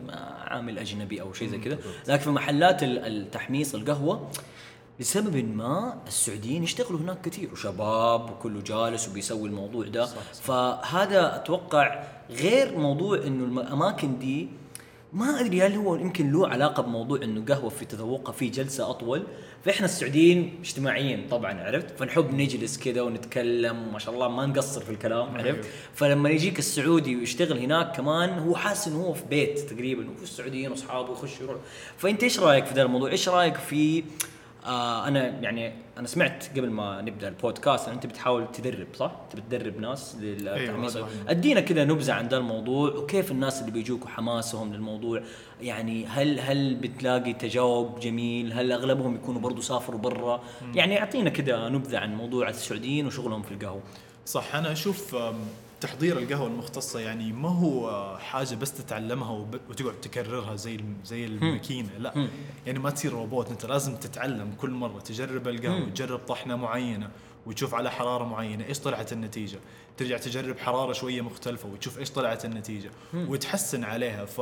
عامل 0.46 0.78
أجنبي 0.78 1.20
أو 1.20 1.32
شيء 1.32 1.48
زي 1.48 1.58
كذا. 1.58 1.78
لكن 2.08 2.22
في 2.22 2.30
محلات 2.30 2.82
ال- 2.82 2.98
التحميص 2.98 3.74
القهوة 3.74 4.28
لسبب 5.00 5.54
ما 5.56 5.98
السعوديين 6.06 6.64
يشتغلوا 6.64 7.00
هناك 7.00 7.20
كثير 7.20 7.52
وشباب 7.52 8.30
وكله 8.30 8.60
جالس 8.60 9.08
وبيسوي 9.08 9.48
الموضوع 9.48 9.86
ده. 9.86 10.06
صح 10.06 10.14
صح. 10.32 10.42
فهذا 10.42 11.36
أتوقع 11.36 12.04
غير 12.30 12.78
موضوع 12.78 13.16
إنه 13.26 13.60
الاماكن 13.60 14.18
دي 14.18 14.48
ما 15.12 15.40
أدري 15.40 15.62
هل 15.62 15.74
هو 15.74 15.94
يمكن 15.96 16.32
له 16.32 16.48
علاقة 16.48 16.82
بموضوع 16.82 17.22
إنه 17.22 17.44
قهوة 17.44 17.70
في 17.70 17.84
تذوقها 17.84 18.32
في 18.32 18.48
جلسة 18.48 18.90
أطول. 18.90 19.22
فإحنا 19.64 19.84
السعوديين 19.84 20.58
اجتماعيين 20.60 21.26
طبعا 21.30 21.60
عرفت؟ 21.60 21.98
فنحب 21.98 22.34
نجلس 22.34 22.78
كذا 22.78 23.02
ونتكلم 23.02 23.88
وما 23.88 23.98
شاء 23.98 24.14
الله 24.14 24.28
ما 24.28 24.46
نقصر 24.46 24.80
في 24.80 24.90
الكلام 24.90 25.36
عرفت؟ 25.36 25.64
فلما 25.94 26.30
يجيك 26.30 26.58
السعودي 26.58 27.16
ويشتغل 27.16 27.58
هناك 27.58 27.96
كمان 27.96 28.38
هو 28.38 28.54
حاسس 28.54 28.88
إنه 28.88 29.02
هو 29.02 29.12
في 29.12 29.22
بيت 29.30 29.58
تقريبا 29.58 30.10
وفي 30.10 30.22
السعوديين 30.22 30.70
وأصحابه 30.70 31.12
يخش 31.12 31.40
يروح 31.40 31.56
فأنت 31.98 32.22
إيش 32.22 32.40
رأيك 32.40 32.64
في 32.64 32.74
ذا 32.74 32.82
الموضوع؟ 32.82 33.10
إيش 33.10 33.28
رأيك 33.28 33.56
في 33.56 34.04
آه 34.66 35.08
أنا 35.08 35.26
يعني 35.26 35.72
أنا 35.98 36.06
سمعت 36.06 36.58
قبل 36.58 36.70
ما 36.70 37.00
نبدأ 37.00 37.28
البودكاست 37.28 37.88
إن 37.88 37.94
أنت 37.94 38.06
بتحاول 38.06 38.52
تدرب 38.52 38.86
صح؟ 38.94 39.12
انت 39.24 39.40
بتدرب 39.40 39.80
ناس 39.80 40.16
للتحميص 40.20 40.96
هو. 40.96 41.06
أدينا 41.28 41.60
كذا 41.60 41.84
نبذة 41.84 42.12
عن 42.12 42.28
ذا 42.28 42.36
الموضوع 42.36 42.90
وكيف 42.94 43.30
الناس 43.30 43.60
اللي 43.60 43.72
بيجوك 43.72 44.04
وحماسهم 44.04 44.72
للموضوع. 44.74 45.22
يعني 45.60 46.06
هل 46.06 46.40
هل 46.40 46.74
بتلاقي 46.74 47.32
تجاوب 47.32 48.00
جميل؟ 48.00 48.52
هل 48.52 48.72
أغلبهم 48.72 49.14
يكونوا 49.14 49.40
برضو 49.40 49.60
سافروا 49.60 50.00
برا؟ 50.00 50.42
يعني 50.74 51.00
أعطينا 51.00 51.30
كذا 51.30 51.68
نبذة 51.68 51.98
عن 51.98 52.14
موضوع 52.14 52.48
السعوديين 52.48 53.06
وشغلهم 53.06 53.42
في 53.42 53.54
القهوة. 53.54 53.82
صح 54.26 54.54
أنا 54.54 54.72
أشوف 54.72 55.16
تحضير 55.80 56.18
القهوة 56.18 56.46
المختصة 56.46 57.00
يعني 57.00 57.32
ما 57.32 57.48
هو 57.48 58.16
حاجة 58.18 58.54
بس 58.54 58.72
تتعلمها 58.72 59.30
وب- 59.32 59.60
وتقعد 59.70 60.00
تكررها 60.00 60.56
زي 60.56 60.74
الم- 60.74 60.96
زي 61.04 61.24
الماكينة 61.26 61.88
لا. 61.98 62.28
يعني 62.66 62.78
ما 62.78 62.90
تصير 62.90 63.12
روبوت 63.12 63.50
أنت 63.50 63.66
لازم 63.66 63.96
تتعلم 63.96 64.52
كل 64.60 64.70
مرة 64.70 65.00
تجرب 65.00 65.48
القهوة 65.48 65.88
تجرب 65.88 66.18
طحنة 66.18 66.56
معينة 66.56 67.10
وتشوف 67.46 67.74
على 67.74 67.90
حرارة 67.90 68.24
معينة 68.24 68.64
إيش 68.64 68.78
طلعت 68.78 69.12
النتيجة. 69.12 69.58
ترجع 69.96 70.18
تجرب 70.18 70.58
حرارة 70.58 70.92
شوية 70.92 71.20
مختلفة 71.20 71.68
وتشوف 71.68 71.98
إيش 71.98 72.10
طلعت 72.10 72.44
النتيجة 72.44 72.90
وتحسن 73.14 73.84
عليها. 73.84 74.24
ف 74.24 74.40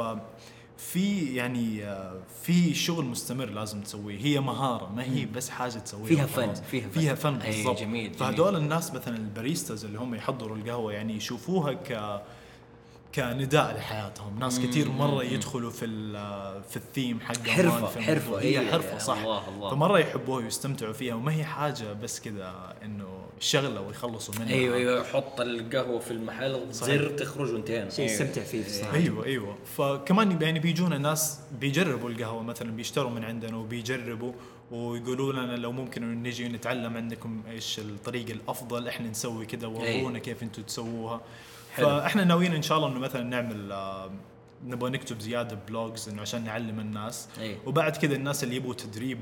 في 0.79 1.35
يعني 1.35 1.85
في 2.43 2.75
شغل 2.75 3.05
مستمر 3.05 3.45
لازم 3.51 3.81
تسويه 3.81 4.19
هي 4.19 4.41
مهارة 4.41 4.93
ما 4.97 5.05
هي 5.05 5.27
بس 5.27 5.49
حاجة 5.51 5.71
تسويها 5.79 6.27
فيها. 6.27 6.27
فن، 6.27 6.55
فيها 6.55 6.89
فن. 6.89 7.01
فيها 7.01 7.15
فن 7.15 7.39
بالضبط 7.39 7.79
جميل، 7.81 8.03
جميل. 8.05 8.15
فهدول 8.15 8.57
الناس 8.57 8.95
مثلا 8.95 9.17
الباريستاز 9.17 9.85
اللي 9.85 9.99
هم 9.99 10.15
يحضروا 10.15 10.57
القهوة 10.57 10.93
يعني 10.93 11.15
يشوفوها 11.17 11.73
ك 11.73 12.23
كنداء 13.15 13.77
لحياتهم. 13.77 14.38
ناس 14.38 14.61
كثير 14.61 14.88
مرة 14.91 15.25
يدخلوا 15.25 15.71
في 15.71 15.85
ال- 15.85 16.62
في 16.62 16.77
الثيم 16.77 17.21
حقهم. 17.21 17.45
حرفة، 17.47 17.87
في 17.87 18.00
حرفة، 18.00 18.21
الموضوع. 18.23 18.41
هي 18.41 18.61
إيه، 18.61 18.71
حرفة 18.73 18.99
صح. 18.99 19.19
الله، 19.19 19.49
الله. 19.49 19.71
فمرة 19.71 19.99
يحبوها 19.99 20.45
ويستمتعوا 20.45 20.93
فيها 20.93 21.15
وما 21.15 21.33
هي 21.35 21.45
حاجة 21.45 21.93
بس 21.93 22.21
كذا 22.21 22.75
إنه 22.85 23.09
شغلة 23.41 23.81
ويخلصوا 23.81 24.35
منها. 24.41 24.49
أيوه 24.55 24.77
أيوه. 24.77 25.05
حط 25.05 25.41
القهوة 25.41 25.99
في 25.99 26.11
المحل 26.11 26.67
زر 26.71 27.09
تخرج 27.09 27.53
وانتهينا. 27.53 27.91
شيء 27.91 28.05
أيوة. 28.09 28.12
يستمتع 28.21 28.43
فيه 28.43 28.65
بصراحه 28.67 28.95
أيوه 28.97 29.25
أيوه. 29.25 29.57
فكمان 29.77 30.43
يعني 30.43 30.59
بيجونا 30.59 30.99
ناس 30.99 31.41
بيجربوا 31.61 32.11
القهوة 32.11 32.43
مثلا 32.43 32.71
بيشتروا 32.71 33.11
من 33.11 33.25
عندنا 33.25 33.57
وبيجربوا 33.57 34.33
ويقولوا 34.71 35.33
لنا 35.33 35.57
لو 35.57 35.73
ممكن 35.73 36.03
إنه 36.03 36.29
نجي 36.29 36.49
نتعلم 36.49 36.97
عندكم 36.97 37.43
إيش 37.50 37.79
الطريقة 37.79 38.33
الأفضل 38.33 38.88
إحنا 38.88 39.11
نسوي 39.11 39.47
كذا 39.47 39.67
ورونا 39.67 40.19
كيف 40.19 40.43
أنتم 40.43 40.62
تسووها. 40.62 41.21
فاحنا 41.79 42.25
ناويين 42.25 42.55
إن 42.55 42.63
شاء 42.63 42.79
الله 42.79 42.89
إنه 42.89 42.99
مثلا 42.99 43.23
نعمل 43.23 43.75
نبغى 44.67 44.91
نكتب 44.91 45.21
زيادة 45.21 45.59
بلوجز 45.69 46.09
إنه 46.09 46.23
عشان 46.23 46.45
نعلم 46.45 46.81
الناس. 46.81 47.29
أي. 47.41 47.57
وبعد 47.67 47.97
كذا 47.97 48.17
الناس 48.17 48.45
اللي 48.45 48.57
يبغوا 48.57 48.75
تدريب 48.75 49.19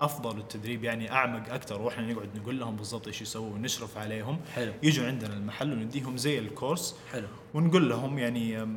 أفضل 0.00 0.38
التدريب 0.38 0.84
يعني 0.84 1.12
أعمق 1.12 1.52
أكثر 1.52 1.82
وإحنا 1.82 2.12
نقعد 2.12 2.28
نقول 2.36 2.60
لهم 2.60 2.76
بالضبط 2.76 3.06
إيش 3.06 3.22
يسووا 3.22 3.54
ونشرف 3.54 3.98
عليهم. 3.98 4.40
حلو. 4.54 4.72
يجوا 4.82 5.06
عندنا 5.06 5.34
المحل 5.34 5.72
ونديهم 5.72 6.16
زي 6.16 6.38
الكورس. 6.38 6.96
حلو. 7.12 7.26
ونقول 7.54 7.88
لهم 7.88 8.18
يعني 8.18 8.68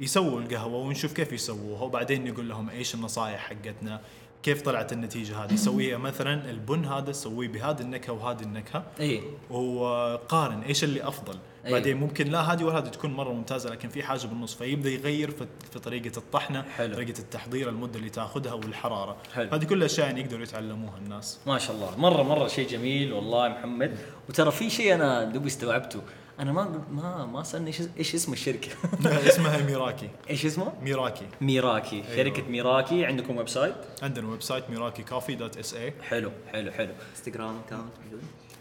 يسووا 0.00 0.40
القهوة 0.40 0.78
ونشوف 0.78 1.12
كيف 1.12 1.32
يسووها. 1.32 1.82
وبعدين 1.82 2.32
نقول 2.32 2.48
لهم 2.48 2.70
إيش 2.70 2.94
النصائح 2.94 3.40
حقتنا. 3.40 4.00
كيف 4.42 4.62
طلعت 4.62 4.92
النتيجة 4.92 5.44
هذه؟ 5.44 5.54
سويها 5.54 5.98
مثلا 5.98 6.50
البن 6.50 6.84
هذا 6.84 7.12
سويه 7.12 7.48
بهذه 7.48 7.80
النكهة 7.80 8.12
وهذه 8.12 8.42
النكهة. 8.42 8.84
إي. 9.00 9.22
وقارن 9.50 10.62
إيش 10.62 10.84
اللي 10.84 11.08
أفضل. 11.08 11.38
أي. 11.66 11.72
بعدين 11.72 11.96
ممكن 11.96 12.26
لا 12.26 12.40
هذه 12.40 12.64
ولا 12.64 12.78
هذه 12.78 12.88
تكون 12.88 13.12
مرة 13.12 13.32
ممتازة 13.32 13.70
لكن 13.70 13.88
في 13.88 14.02
حاجة 14.02 14.26
بالنص. 14.26 14.54
فيبدأ 14.54 14.90
يغير 14.90 15.30
في, 15.30 15.78
طريقة 15.78 16.18
الطحنة 16.18 16.62
حلو. 16.62 16.94
طريقة 16.94 17.18
التحضير 17.18 17.68
المدة 17.68 17.98
اللي 17.98 18.10
تأخذها 18.10 18.52
والحرارة. 18.52 19.16
حلو. 19.34 19.50
هذه 19.52 19.64
كلها 19.64 19.86
اشياء 19.86 20.06
يعني 20.06 20.20
يقدروا 20.20 20.42
يتعلموها 20.42 20.98
الناس. 20.98 21.38
ما 21.46 21.58
شاء 21.58 21.76
الله. 21.76 21.96
مرة 21.96 22.22
مرة 22.22 22.48
شيء 22.48 22.68
جميل 22.68 23.12
والله 23.12 23.48
محمد. 23.48 23.98
وترى 24.28 24.50
في 24.50 24.70
شيء 24.70 24.94
أنا 24.94 25.24
دوبي 25.24 25.46
استوعبته. 25.46 26.00
أنا 26.40 26.52
ما 26.52 26.82
ما 26.90 27.26
ما 27.26 27.42
سألني 27.42 27.66
إيش 27.66 27.82
إيش 27.98 28.14
اسم 28.14 28.32
الشركة. 28.32 28.68
اسمها 29.28 29.58
ميراكي. 29.62 30.08
إيش 30.30 30.46
اسمه؟ 30.46 30.72
Meraki. 30.82 31.26
Meraki. 31.40 32.04
شركة 32.16 32.42
Meraki. 32.42 33.04
عندكم 33.04 33.36
website؟ 33.36 33.74
عندنا 34.02 34.28
website 34.28 34.70
Meraki 34.70 35.02
Coffee 35.02 35.34
dot 35.34 35.56
SA 35.56 35.92
حلو 36.02 36.30
حلو 36.52 36.72
حلو. 36.72 36.92
انستغرام 37.16 37.60
account 37.66 37.92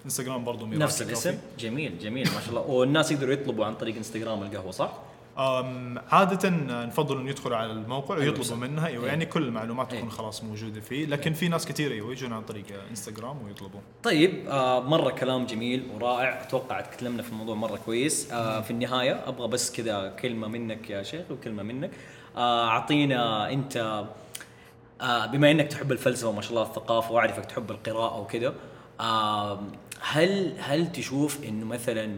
انستغرام 0.06 0.44
برضو 0.46 0.66
Meraki 0.66 0.84
نفس 0.84 1.02
الاسم. 1.02 1.38
جميل 1.60 2.00
جميل 2.00 2.28
ما 2.36 2.42
شاء 2.42 2.50
الله. 2.50 2.62
والناس 2.62 3.12
يقدروا 3.12 3.34
يطلبوا 3.34 3.66
عن 3.66 3.76
طريق 3.76 3.96
انستغرام 3.96 4.44
القهوة 4.44 4.72
صح؟ 4.72 4.98
عادة 5.38 6.50
نفضل 6.86 7.20
انه 7.20 7.30
يدخلوا 7.30 7.58
على 7.58 7.72
الموقع 7.72 8.18
ويطلبوا. 8.18 8.58
منها 8.58 8.88
أيوه 8.88 9.04
إيه. 9.04 9.10
يعني 9.10 9.26
كل 9.26 9.44
المعلومات 9.44 9.94
إيه. 9.94 10.00
تكون 10.00 10.12
خلاص 10.12 10.44
موجودة 10.44 10.82
فيه 10.82 11.06
لكن 11.06 11.34
في 11.34 11.48
ناس 11.48 11.66
كثير 11.66 11.92
أيوه 11.92 12.12
يجون 12.12 12.34
عن 12.34 12.42
طريق 12.42 12.66
إنستغرام 12.90 13.46
ويطلبوا 13.46 13.80
طيب 14.04 14.48
آه 14.50 14.80
مرة 14.80 15.10
كلام 15.10 15.46
جميل 15.46 15.88
ورائع 15.94 16.42
أتوقع 16.42 16.82
تكلمنا 16.82 17.24
في 17.24 17.30
الموضوع 17.30 17.56
مرة 17.56 17.80
كويس 17.86 18.32
آه 18.32 18.62
في 18.62 18.72
النهاية 18.72 19.30
أبغى 19.30 19.48
بس 19.48 19.72
كذا 19.72 20.10
كلمة 20.10 20.48
منك 20.48 20.90
يا 20.90 21.04
شيخ 21.04 21.32
وكلمة 21.32 21.64
منك 21.64 21.92
آه 22.36 22.68
أعطينا 22.68 23.52
أنت 23.52 24.06
بما 25.02 25.52
إنك 25.52 25.68
تحب 25.68 25.92
الفلسفة 25.92 26.30
وما 26.30 26.42
شاء 26.42 26.52
الله 26.52 26.64
الثقافة 26.64 27.12
واعرفك 27.12 27.46
تحب 27.46 27.72
القراءة 27.72 28.20
وكذا 28.20 28.54
هل 30.02 30.54
هل 30.60 30.92
تشوف 30.92 31.44
إنه 31.44 31.66
مثلا 31.66 32.16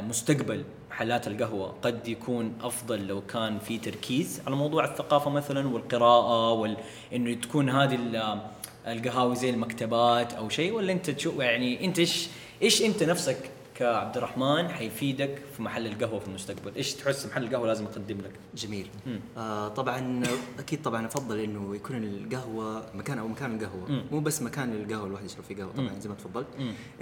مستقبل 0.00 0.64
محلات 0.90 1.26
القهوة 1.26 1.74
قد 1.82 2.08
يكون 2.08 2.52
أفضل 2.62 3.06
لو 3.06 3.20
كان 3.20 3.58
في 3.58 3.78
تركيز 3.78 4.40
على 4.46 4.56
موضوع 4.56 4.84
الثقافة 4.84 5.30
مثلا 5.30 5.68
والقراءة 5.68 6.52
وال 6.52 6.76
إنه 7.14 7.34
تكون 7.34 7.70
هذه 7.70 7.94
ال- 7.94 8.40
القهاوي 8.86 9.36
زي 9.36 9.50
المكتبات 9.50 10.32
أو 10.32 10.48
شيء 10.48 10.72
ولا 10.72 10.92
أنت 10.92 11.10
تشوف 11.10 11.38
يعني 11.38 11.84
أنت 11.84 11.98
إيش 11.98 12.28
إيش 12.62 12.82
أنت 12.82 13.02
نفسك 13.02 13.50
كعبد 13.78 14.16
الرحمن 14.16 14.68
حيفيدك 14.68 15.38
في 15.56 15.62
محل 15.62 15.86
القهوة 15.86 16.18
في 16.20 16.28
المستقبل؟ 16.28 16.74
إيش 16.76 16.94
تحس 16.94 17.26
محل 17.26 17.44
القهوة 17.44 17.66
لازم 17.66 17.84
يقدم 17.84 18.18
لك؟ 18.18 18.30
جميل 18.56 18.86
مم. 19.06 19.20
آه 19.36 19.68
طبعا 19.68 20.22
أكيد 20.58 20.82
طبعا 20.82 21.06
أفضل 21.06 21.38
إنه 21.38 21.76
يكون 21.76 21.96
القهوة 22.04 22.86
مكان 22.94 23.18
أو 23.18 23.28
مكان 23.28 23.54
القهوة 23.54 23.88
مم. 23.90 24.04
مو 24.12 24.20
بس 24.20 24.42
مكان 24.42 24.72
القهوة 24.72 25.06
الواحد 25.06 25.24
يشرب 25.24 25.44
فيه 25.44 25.56
قهوة 25.56 25.72
طبعا 25.72 25.88
مم. 25.92 26.00
زي 26.00 26.08
ما 26.08 26.14
تفضلت. 26.14 26.46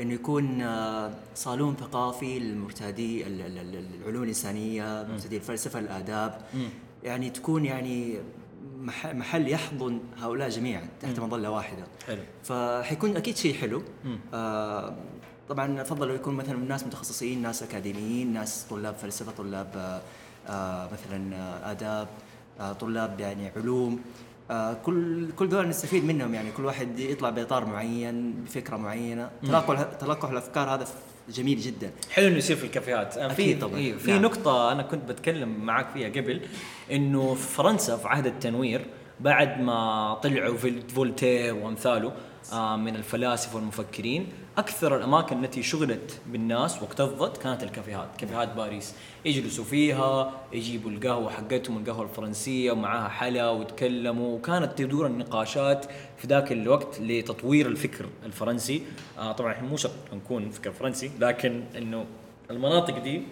إنه 0.00 0.14
يكون 0.14 0.62
آه 0.62 1.14
صالون 1.34 1.76
ثقافي 1.76 2.38
للمرتادي 2.38 3.26
ال- 3.26 3.40
ال- 3.40 3.58
ال- 3.58 3.86
العلوم 4.02 4.22
الإنسانية 4.22 5.06
مرتدي 5.10 5.36
الفلسفة 5.36 5.78
الآداب 5.78 6.40
مم. 6.54 6.68
يعني 7.04 7.30
تكون 7.30 7.64
يعني 7.64 8.18
مح- 8.80 9.06
محل 9.14 9.48
يحضن 9.48 9.98
هؤلاء 10.18 10.48
جميعا 10.48 10.88
تحت. 11.02 11.20
مظلة 11.20 11.50
واحدة 11.50 11.84
حلو 12.06 12.22
فحيكون 12.44 13.16
أكيد 13.16 13.36
شيء 13.36 13.54
حلو. 13.54 13.82
آه 14.34 14.96
طبعا 15.48 15.80
أفضل 15.82 16.10
يكون 16.10 16.34
مثلا 16.34 16.56
ناس 16.56 16.84
متخصصين 16.84 17.42
ناس 17.42 17.62
أكاديميين 17.62 18.32
ناس 18.32 18.66
طلاب 18.70 18.94
فلسفة 18.94 19.32
طلاب 19.32 19.68
آه 19.76 20.00
آه 20.48 20.88
مثلا 20.92 21.36
آه 21.36 21.70
آداب 21.70 22.08
طلاب 22.80 23.20
يعني 23.20 23.50
علوم. 23.56 24.00
كل 24.84 25.28
كل 25.38 25.48
دول 25.48 25.68
نستفيد 25.68 26.04
منهم 26.04 26.34
يعني. 26.34 26.52
كل 26.52 26.64
واحد 26.64 26.98
يطلع 26.98 27.30
بإطار 27.30 27.64
معين 27.64 28.32
بفكرة 28.32 28.76
معينة. 28.76 29.30
تلاقوا 29.42 29.74
تلقوا 29.74 30.30
الافكار 30.30 30.74
هذا 30.74 30.86
جميل 31.28 31.60
جدا. 31.60 31.90
حلو 32.10 32.26
إنه 32.28 32.36
يصير 32.36 32.56
في 32.56 32.64
الكافيهات. 32.64 33.18
في 33.32 33.54
طبعاً. 33.54 33.76
إيه، 33.76 33.96
في 33.96 34.10
نعم. 34.10 34.22
نقطة 34.22 34.72
أنا 34.72 34.82
كنت 34.82 35.08
بتكلم 35.10 35.64
معك 35.64 35.86
فيها 35.94 36.08
قبل 36.08 36.40
إنه 36.92 37.34
في 37.34 37.46
فرنسا 37.48 37.96
في 37.96 38.08
عهد 38.08 38.26
التنوير 38.26 38.86
بعد 39.20 39.60
ما 39.60 40.14
طلعوا 40.22 40.56
فولتير 40.88 41.54
وأمثاله 41.54 42.12
آه، 42.52 42.76
من 42.76 42.96
الفلاسفة 42.96 43.56
والمفكرين 43.56 44.28
أكثر 44.58 44.96
الأماكن 44.96 45.44
التي 45.44 45.62
شغلت 45.62 46.20
بالناس 46.26 46.82
واكتظت 46.82 47.36
كانت 47.36 47.62
الكافيهات. 47.62 48.08
كافيهات 48.18 48.54
باريس. 48.54 48.94
يجلسوا 49.24 49.64
فيها 49.64 50.32
يجيبوا 50.52 50.90
القهوة 50.90 51.30
حقتهم 51.30 51.78
القهوة 51.78 52.02
الفرنسية 52.02 52.72
ومعاها 52.72 53.08
حلا 53.08 53.50
ويتكلموا. 53.50 54.36
وكانت 54.38 54.78
تدور 54.78 55.06
النقاشات 55.06 55.86
في 56.16 56.26
ذاك 56.26 56.52
الوقت 56.52 57.00
لتطوير 57.00 57.66
الفكر 57.66 58.06
الفرنسي. 58.26 58.82
آه 59.18 59.32
طبعا 59.32 59.52
إحنا 59.52 59.68
مو 59.68 59.76
شرط 59.76 59.92
نكون 60.12 60.50
فكر 60.50 60.72
فرنسي 60.72 61.10
لكن 61.20 61.64
إنه 61.78 62.04
المناطق 62.50 62.98
دي 62.98 63.22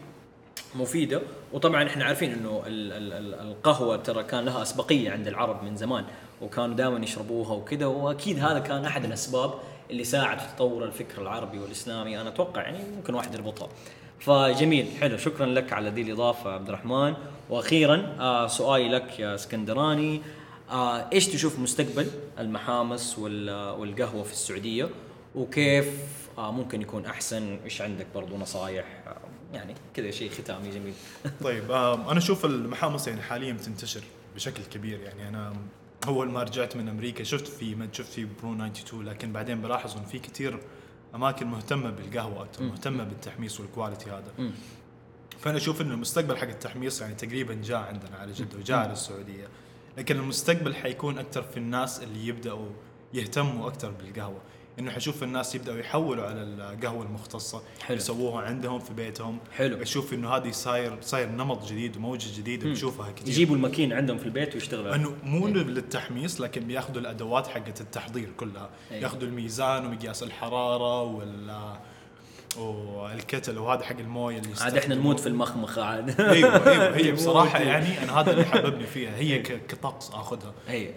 مفيدة. 0.75 1.23
وطبعا 1.53 1.87
إحنا 1.87 2.05
عارفين 2.05 2.33
إنه 2.33 2.63
ال- 2.67 2.93
ال- 2.93 3.13
ال- 3.13 3.35
القهوة 3.49 3.97
ترى 3.97 4.25
كان 4.25 4.45
لها 4.45 4.63
أسبقية 4.63 5.11
عند 5.11 5.29
العرب 5.29 5.65
من 5.65 5.77
زمان 5.77 6.05
وكانوا 6.43 6.77
دائما 6.77 7.05
يشربوها 7.05 7.53
وكذا. 7.53 7.87
وأكيد 7.87 8.39
هذا 8.39 8.59
كان 8.59 8.85
أحد 8.85 9.05
الأسباب 9.05 9.55
اللي 9.91 10.05
ساعد 10.05 10.39
في 10.39 10.47
تطور 10.57 10.85
الفكر 10.85 11.23
العربي 11.23 11.59
والإسلامي. 11.59 12.21
أنا 12.21 12.29
أتوقع 12.29 12.63
يعني 12.63 12.79
ممكن 12.97 13.15
واحد 13.15 13.35
يربطها. 13.35 13.69
فجميل 14.21 14.87
حلو. 15.01 15.17
شكرا 15.17 15.47
لك 15.47 15.73
على 15.73 15.91
ذي 15.91 16.03
الإضافة 16.03 16.51
عبد 16.53 16.69
الرحمن. 16.69 17.15
وأخيرا 17.51 18.17
آه 18.21 18.47
سؤالي 18.47 18.89
لك 18.89 19.19
يا 19.21 19.35
اسكندراني. 19.35 20.23
آه 20.71 21.09
إيش 21.13 21.27
تشوف 21.29 21.59
مستقبل 21.59 22.07
المحامس 22.39 23.19
وال- 23.19 23.79
والقهوة 23.81 24.23
في 24.23 24.33
السعودية؟ 24.33 24.89
وكيف 25.35 25.89
آه 26.39 26.53
ممكن 26.53 26.83
يكون 26.83 27.07
أحسن؟ 27.07 27.59
إيش 27.65 27.83
عندك 27.83 28.07
برضو 28.15 28.37
نصايح؟ 28.37 28.85
آه 29.07 29.17
يعني 29.53 29.75
كذا 29.95 30.11
شيء 30.11 30.31
ختامي 30.31 30.71
جميل. 30.71 30.95
طيب 31.45 31.71
أنا 31.73 32.19
أشوف 32.19 32.45
المحامص 32.45 33.09
يعني 33.09 33.23
حاليا 33.23 33.53
بتنتشر 33.53 34.03
بشكل 34.35 34.63
كبير. 34.65 35.01
يعني 35.01 35.29
أنا 35.29 35.53
أول 36.07 36.31
ما 36.31 36.43
رجعت 36.43 36.77
من 36.77 36.89
أمريكا 36.89 37.25
شفت 37.25 37.47
في 37.47 37.75
مد 37.75 37.95
شفت 37.95 38.13
في 38.13 38.25
Brew 38.25 38.53
92 38.53 39.05
لكن 39.05 39.33
بعدين 39.33 39.61
بلاحظ 39.61 39.97
انه 39.97 40.07
في 40.07 40.19
كثير 40.19 40.59
أماكن 41.15 41.47
مهتمة 41.47 41.91
بالقهوة 41.91 42.43
أكثر. 42.43 42.65
مهتمة 42.65 43.05
بالتحميص 43.05 43.61
وال 43.61 43.72
quality 43.72 44.11
هذا. 44.11 44.53
فأنا 45.39 45.57
أشوف 45.57 45.81
انه 45.81 45.95
المستقبل 45.95 46.37
حق 46.37 46.49
التحميص 46.49 47.01
يعني 47.01 47.15
تقريبا 47.15 47.55
جاء 47.55 47.79
عندنا 47.79 48.17
على 48.17 48.33
جدة 48.33 48.59
وجاء 48.59 48.79
على 48.79 48.93
السعودية. 48.93 49.49
لكن 49.99 50.17
المستقبل 50.17 50.75
حيكون 50.75 51.19
أكثر 51.19 51.43
في 51.43 51.57
الناس 51.57 52.03
اللي 52.03 52.27
يبدأوا 52.27 52.69
يهتموا 53.15 53.69
أكثر 53.69 53.91
بالقهوة. 53.91 54.41
إنه 54.79 54.91
حشوف 54.91 55.23
الناس 55.23 55.55
يبدأوا 55.55 55.79
يحولوا 55.79 56.25
على 56.25 56.43
القهوة 56.43 57.03
المختصة 57.05 57.63
حلو. 57.83 57.97
يسووها 57.97 58.43
عندهم 58.43 58.79
في 58.79 58.95
بيتهم 58.95 59.39
حلو. 59.57 59.83
أشوف 59.83 60.15
إنه 60.15 60.29
هذه 60.31 60.51
صاير 60.51 60.97
صاير 61.01 61.29
نمط 61.29 61.67
جديد 61.67 61.97
وموجة 61.97 62.39
جديدة 62.41 62.67
مم. 62.67 62.73
بتشوفها 62.73 63.11
كثير 63.13 63.29
يجيبوا 63.29 63.57
الماكينه 63.57 63.97
عندهم 63.97 64.19
في 64.19 64.25
البيت 64.25 64.55
ويشتغلوا 64.55 64.95
إنه 64.95 65.15
مو 65.25 65.49
للتحميص 65.49 66.41
لكن 66.41 66.61
بياخذوا 66.65 67.01
الأدوات 67.01 67.47
حقت 67.47 67.81
التحضير 67.81 68.31
كلها 68.37 68.71
أيوة. 68.91 69.03
ياخذوا 69.03 69.29
الميزان 69.29 69.87
ومقياس 69.87 70.23
الحرارة 70.23 71.03
وال 71.03 71.77
والكتل 72.59 73.59
وهذا 73.59 73.85
حق 73.85 73.99
الموية 73.99 74.39
اللي 74.39 74.55
عاد 74.61 74.77
إحنا. 74.77 74.95
نموت 74.95 75.21
في 75.21 75.27
المخمخة 75.27 75.85
عاد. 75.85 76.21
أيوه 76.21 76.71
أيوه 76.71 76.97
هي. 76.97 77.13
بصراحة 77.23 77.59
يعني 77.59 78.03
أنا 78.03 78.21
هذا 78.21 78.31
اللي 78.31 78.45
حببني 78.45 78.87
فيها 78.87 79.17
هي 79.17 79.39
كطقس 79.43 80.11
آخذها. 80.11 80.53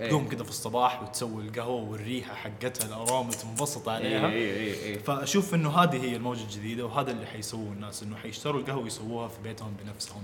تقوم 0.10 0.28
كذا 0.28 0.44
في 0.44 0.50
الصباح 0.50 1.04
وتسوي 1.04 1.44
القهوة 1.44 1.90
والريحة 1.92 2.36
حقتها 2.36 2.88
الاروما 2.88 3.32
تنبسط 3.32 3.90
عليها. 3.90 4.28
أي 4.30 5.00
فأشوف 5.00 5.54
إنه 5.54 5.70
هذه 5.80 6.04
هي 6.06 6.16
الموجة 6.16 6.44
الجديدة 6.44 6.86
وهذا 6.86 7.12
اللي 7.12 7.26
حيسووه 7.26 7.72
الناس 7.74 8.04
إنه 8.04 8.16
حيشتروا 8.16 8.62
القهوة 8.62 8.84
ويسووها 8.84 9.28
في 9.28 9.42
بيتهم 9.44 9.74
بنفسهم. 9.86 10.24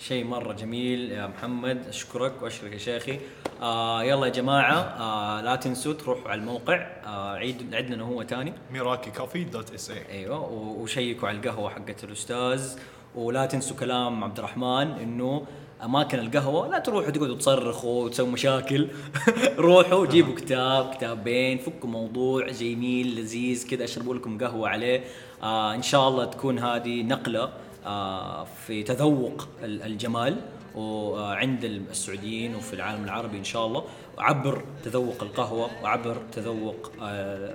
شيء 0.00 0.24
مرة 0.24 0.52
جميل 0.52 1.10
يا 1.12 1.26
محمد 1.26 1.86
أشكرك 1.88 2.42
وأشكرك 2.42 2.72
يا 2.72 2.78
شيخي. 2.78 3.20
آه 3.62 4.04
يلا 4.04 4.26
يا 4.26 4.32
جماعة 4.32 4.74
آه 4.74 5.40
لا 5.40 5.56
تنسوا 5.56 5.92
تروحوا 5.92 6.30
على 6.30 6.40
الموقع 6.40 6.76
آه 7.04 7.34
عيد 7.34 7.74
عندنا 7.74 8.02
هو 8.04 8.22
تاني. 8.22 8.52
Meraki 8.70 9.10
Coffee 9.10 9.44
dot 9.44 9.74
SA 9.74 10.08
أيوه 10.10 10.36
وشيكوا 10.64 11.28
على 11.28 11.38
القهوة 11.38 11.70
حقت 11.70 12.04
الأستاذ. 12.04 12.72
ولا 13.14 13.46
تنسوا 13.46 13.76
كلام 13.76 14.24
عبد 14.24 14.38
الرحمن 14.38 14.90
إنه 15.02 15.46
أماكن 15.84 16.18
القهوة 16.18 16.68
لا 16.68 16.78
تروحوا 16.78 17.10
تقعدوا 17.10 17.36
تصرخوا 17.36 18.04
وتسووا 18.04 18.28
مشاكل. 18.30 18.88
روحوا 19.58 20.06
جيبوا 20.06 20.34
كتاب 20.34 20.94
كتابين 20.94 21.58
فكوا 21.58 21.88
موضوع 21.90 22.48
جميل 22.48 23.16
لذيذ 23.20 23.68
كذا 23.68 23.84
أشربوا 23.84 24.14
لكم 24.14 24.38
قهوة 24.38 24.68
عليه. 24.68 25.04
آه 25.42 25.74
إن 25.74 25.82
شاء 25.82 26.08
الله 26.08 26.24
تكون 26.24 26.58
هذه 26.58 27.02
نقلة 27.02 27.52
آه 27.86 28.44
في 28.66 28.82
تذوق 28.82 29.48
ال- 29.62 29.82
الجمال. 29.82 30.36
وعند 30.74 31.64
السعوديين 31.64 32.54
وفي 32.54 32.72
العالم 32.74 33.04
العربي 33.04 33.38
إن 33.38 33.44
شاء 33.44 33.66
الله. 33.66 33.84
عبر 34.18 34.62
تذوق 34.84 35.22
القهوة 35.22 35.70
وعبر 35.82 36.16
تذوق 36.32 36.92
آه 37.02 37.54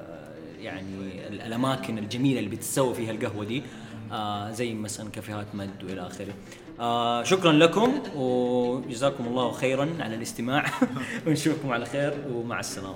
يعني 0.60 0.88
ال- 1.28 1.42
الأماكن 1.42 1.98
الجميلة 1.98 2.40
اللي 2.40 2.50
بتسوي 2.50 2.94
فيها 2.94 3.12
القهوة 3.12 3.46
دي 3.46 3.64
آه 4.12 4.52
زي 4.52 4.74
مثلا 4.74 5.10
كافيهات 5.10 5.56
مد 5.56 5.84
وإلى 5.84 6.08
آخره. 6.08 6.34
آه 6.80 7.24
شكرا 7.24 7.52
لكم 7.52 7.94
وجزاكم 8.16 9.26
الله 9.28 9.52
خيرا 9.52 9.90
على 10.00 10.16
الاستماع 10.16 10.66
ونشوفكم 11.28 11.72
على 11.72 11.86
خير 11.86 12.14
ومع 12.34 12.60
السلامة. 12.60 12.96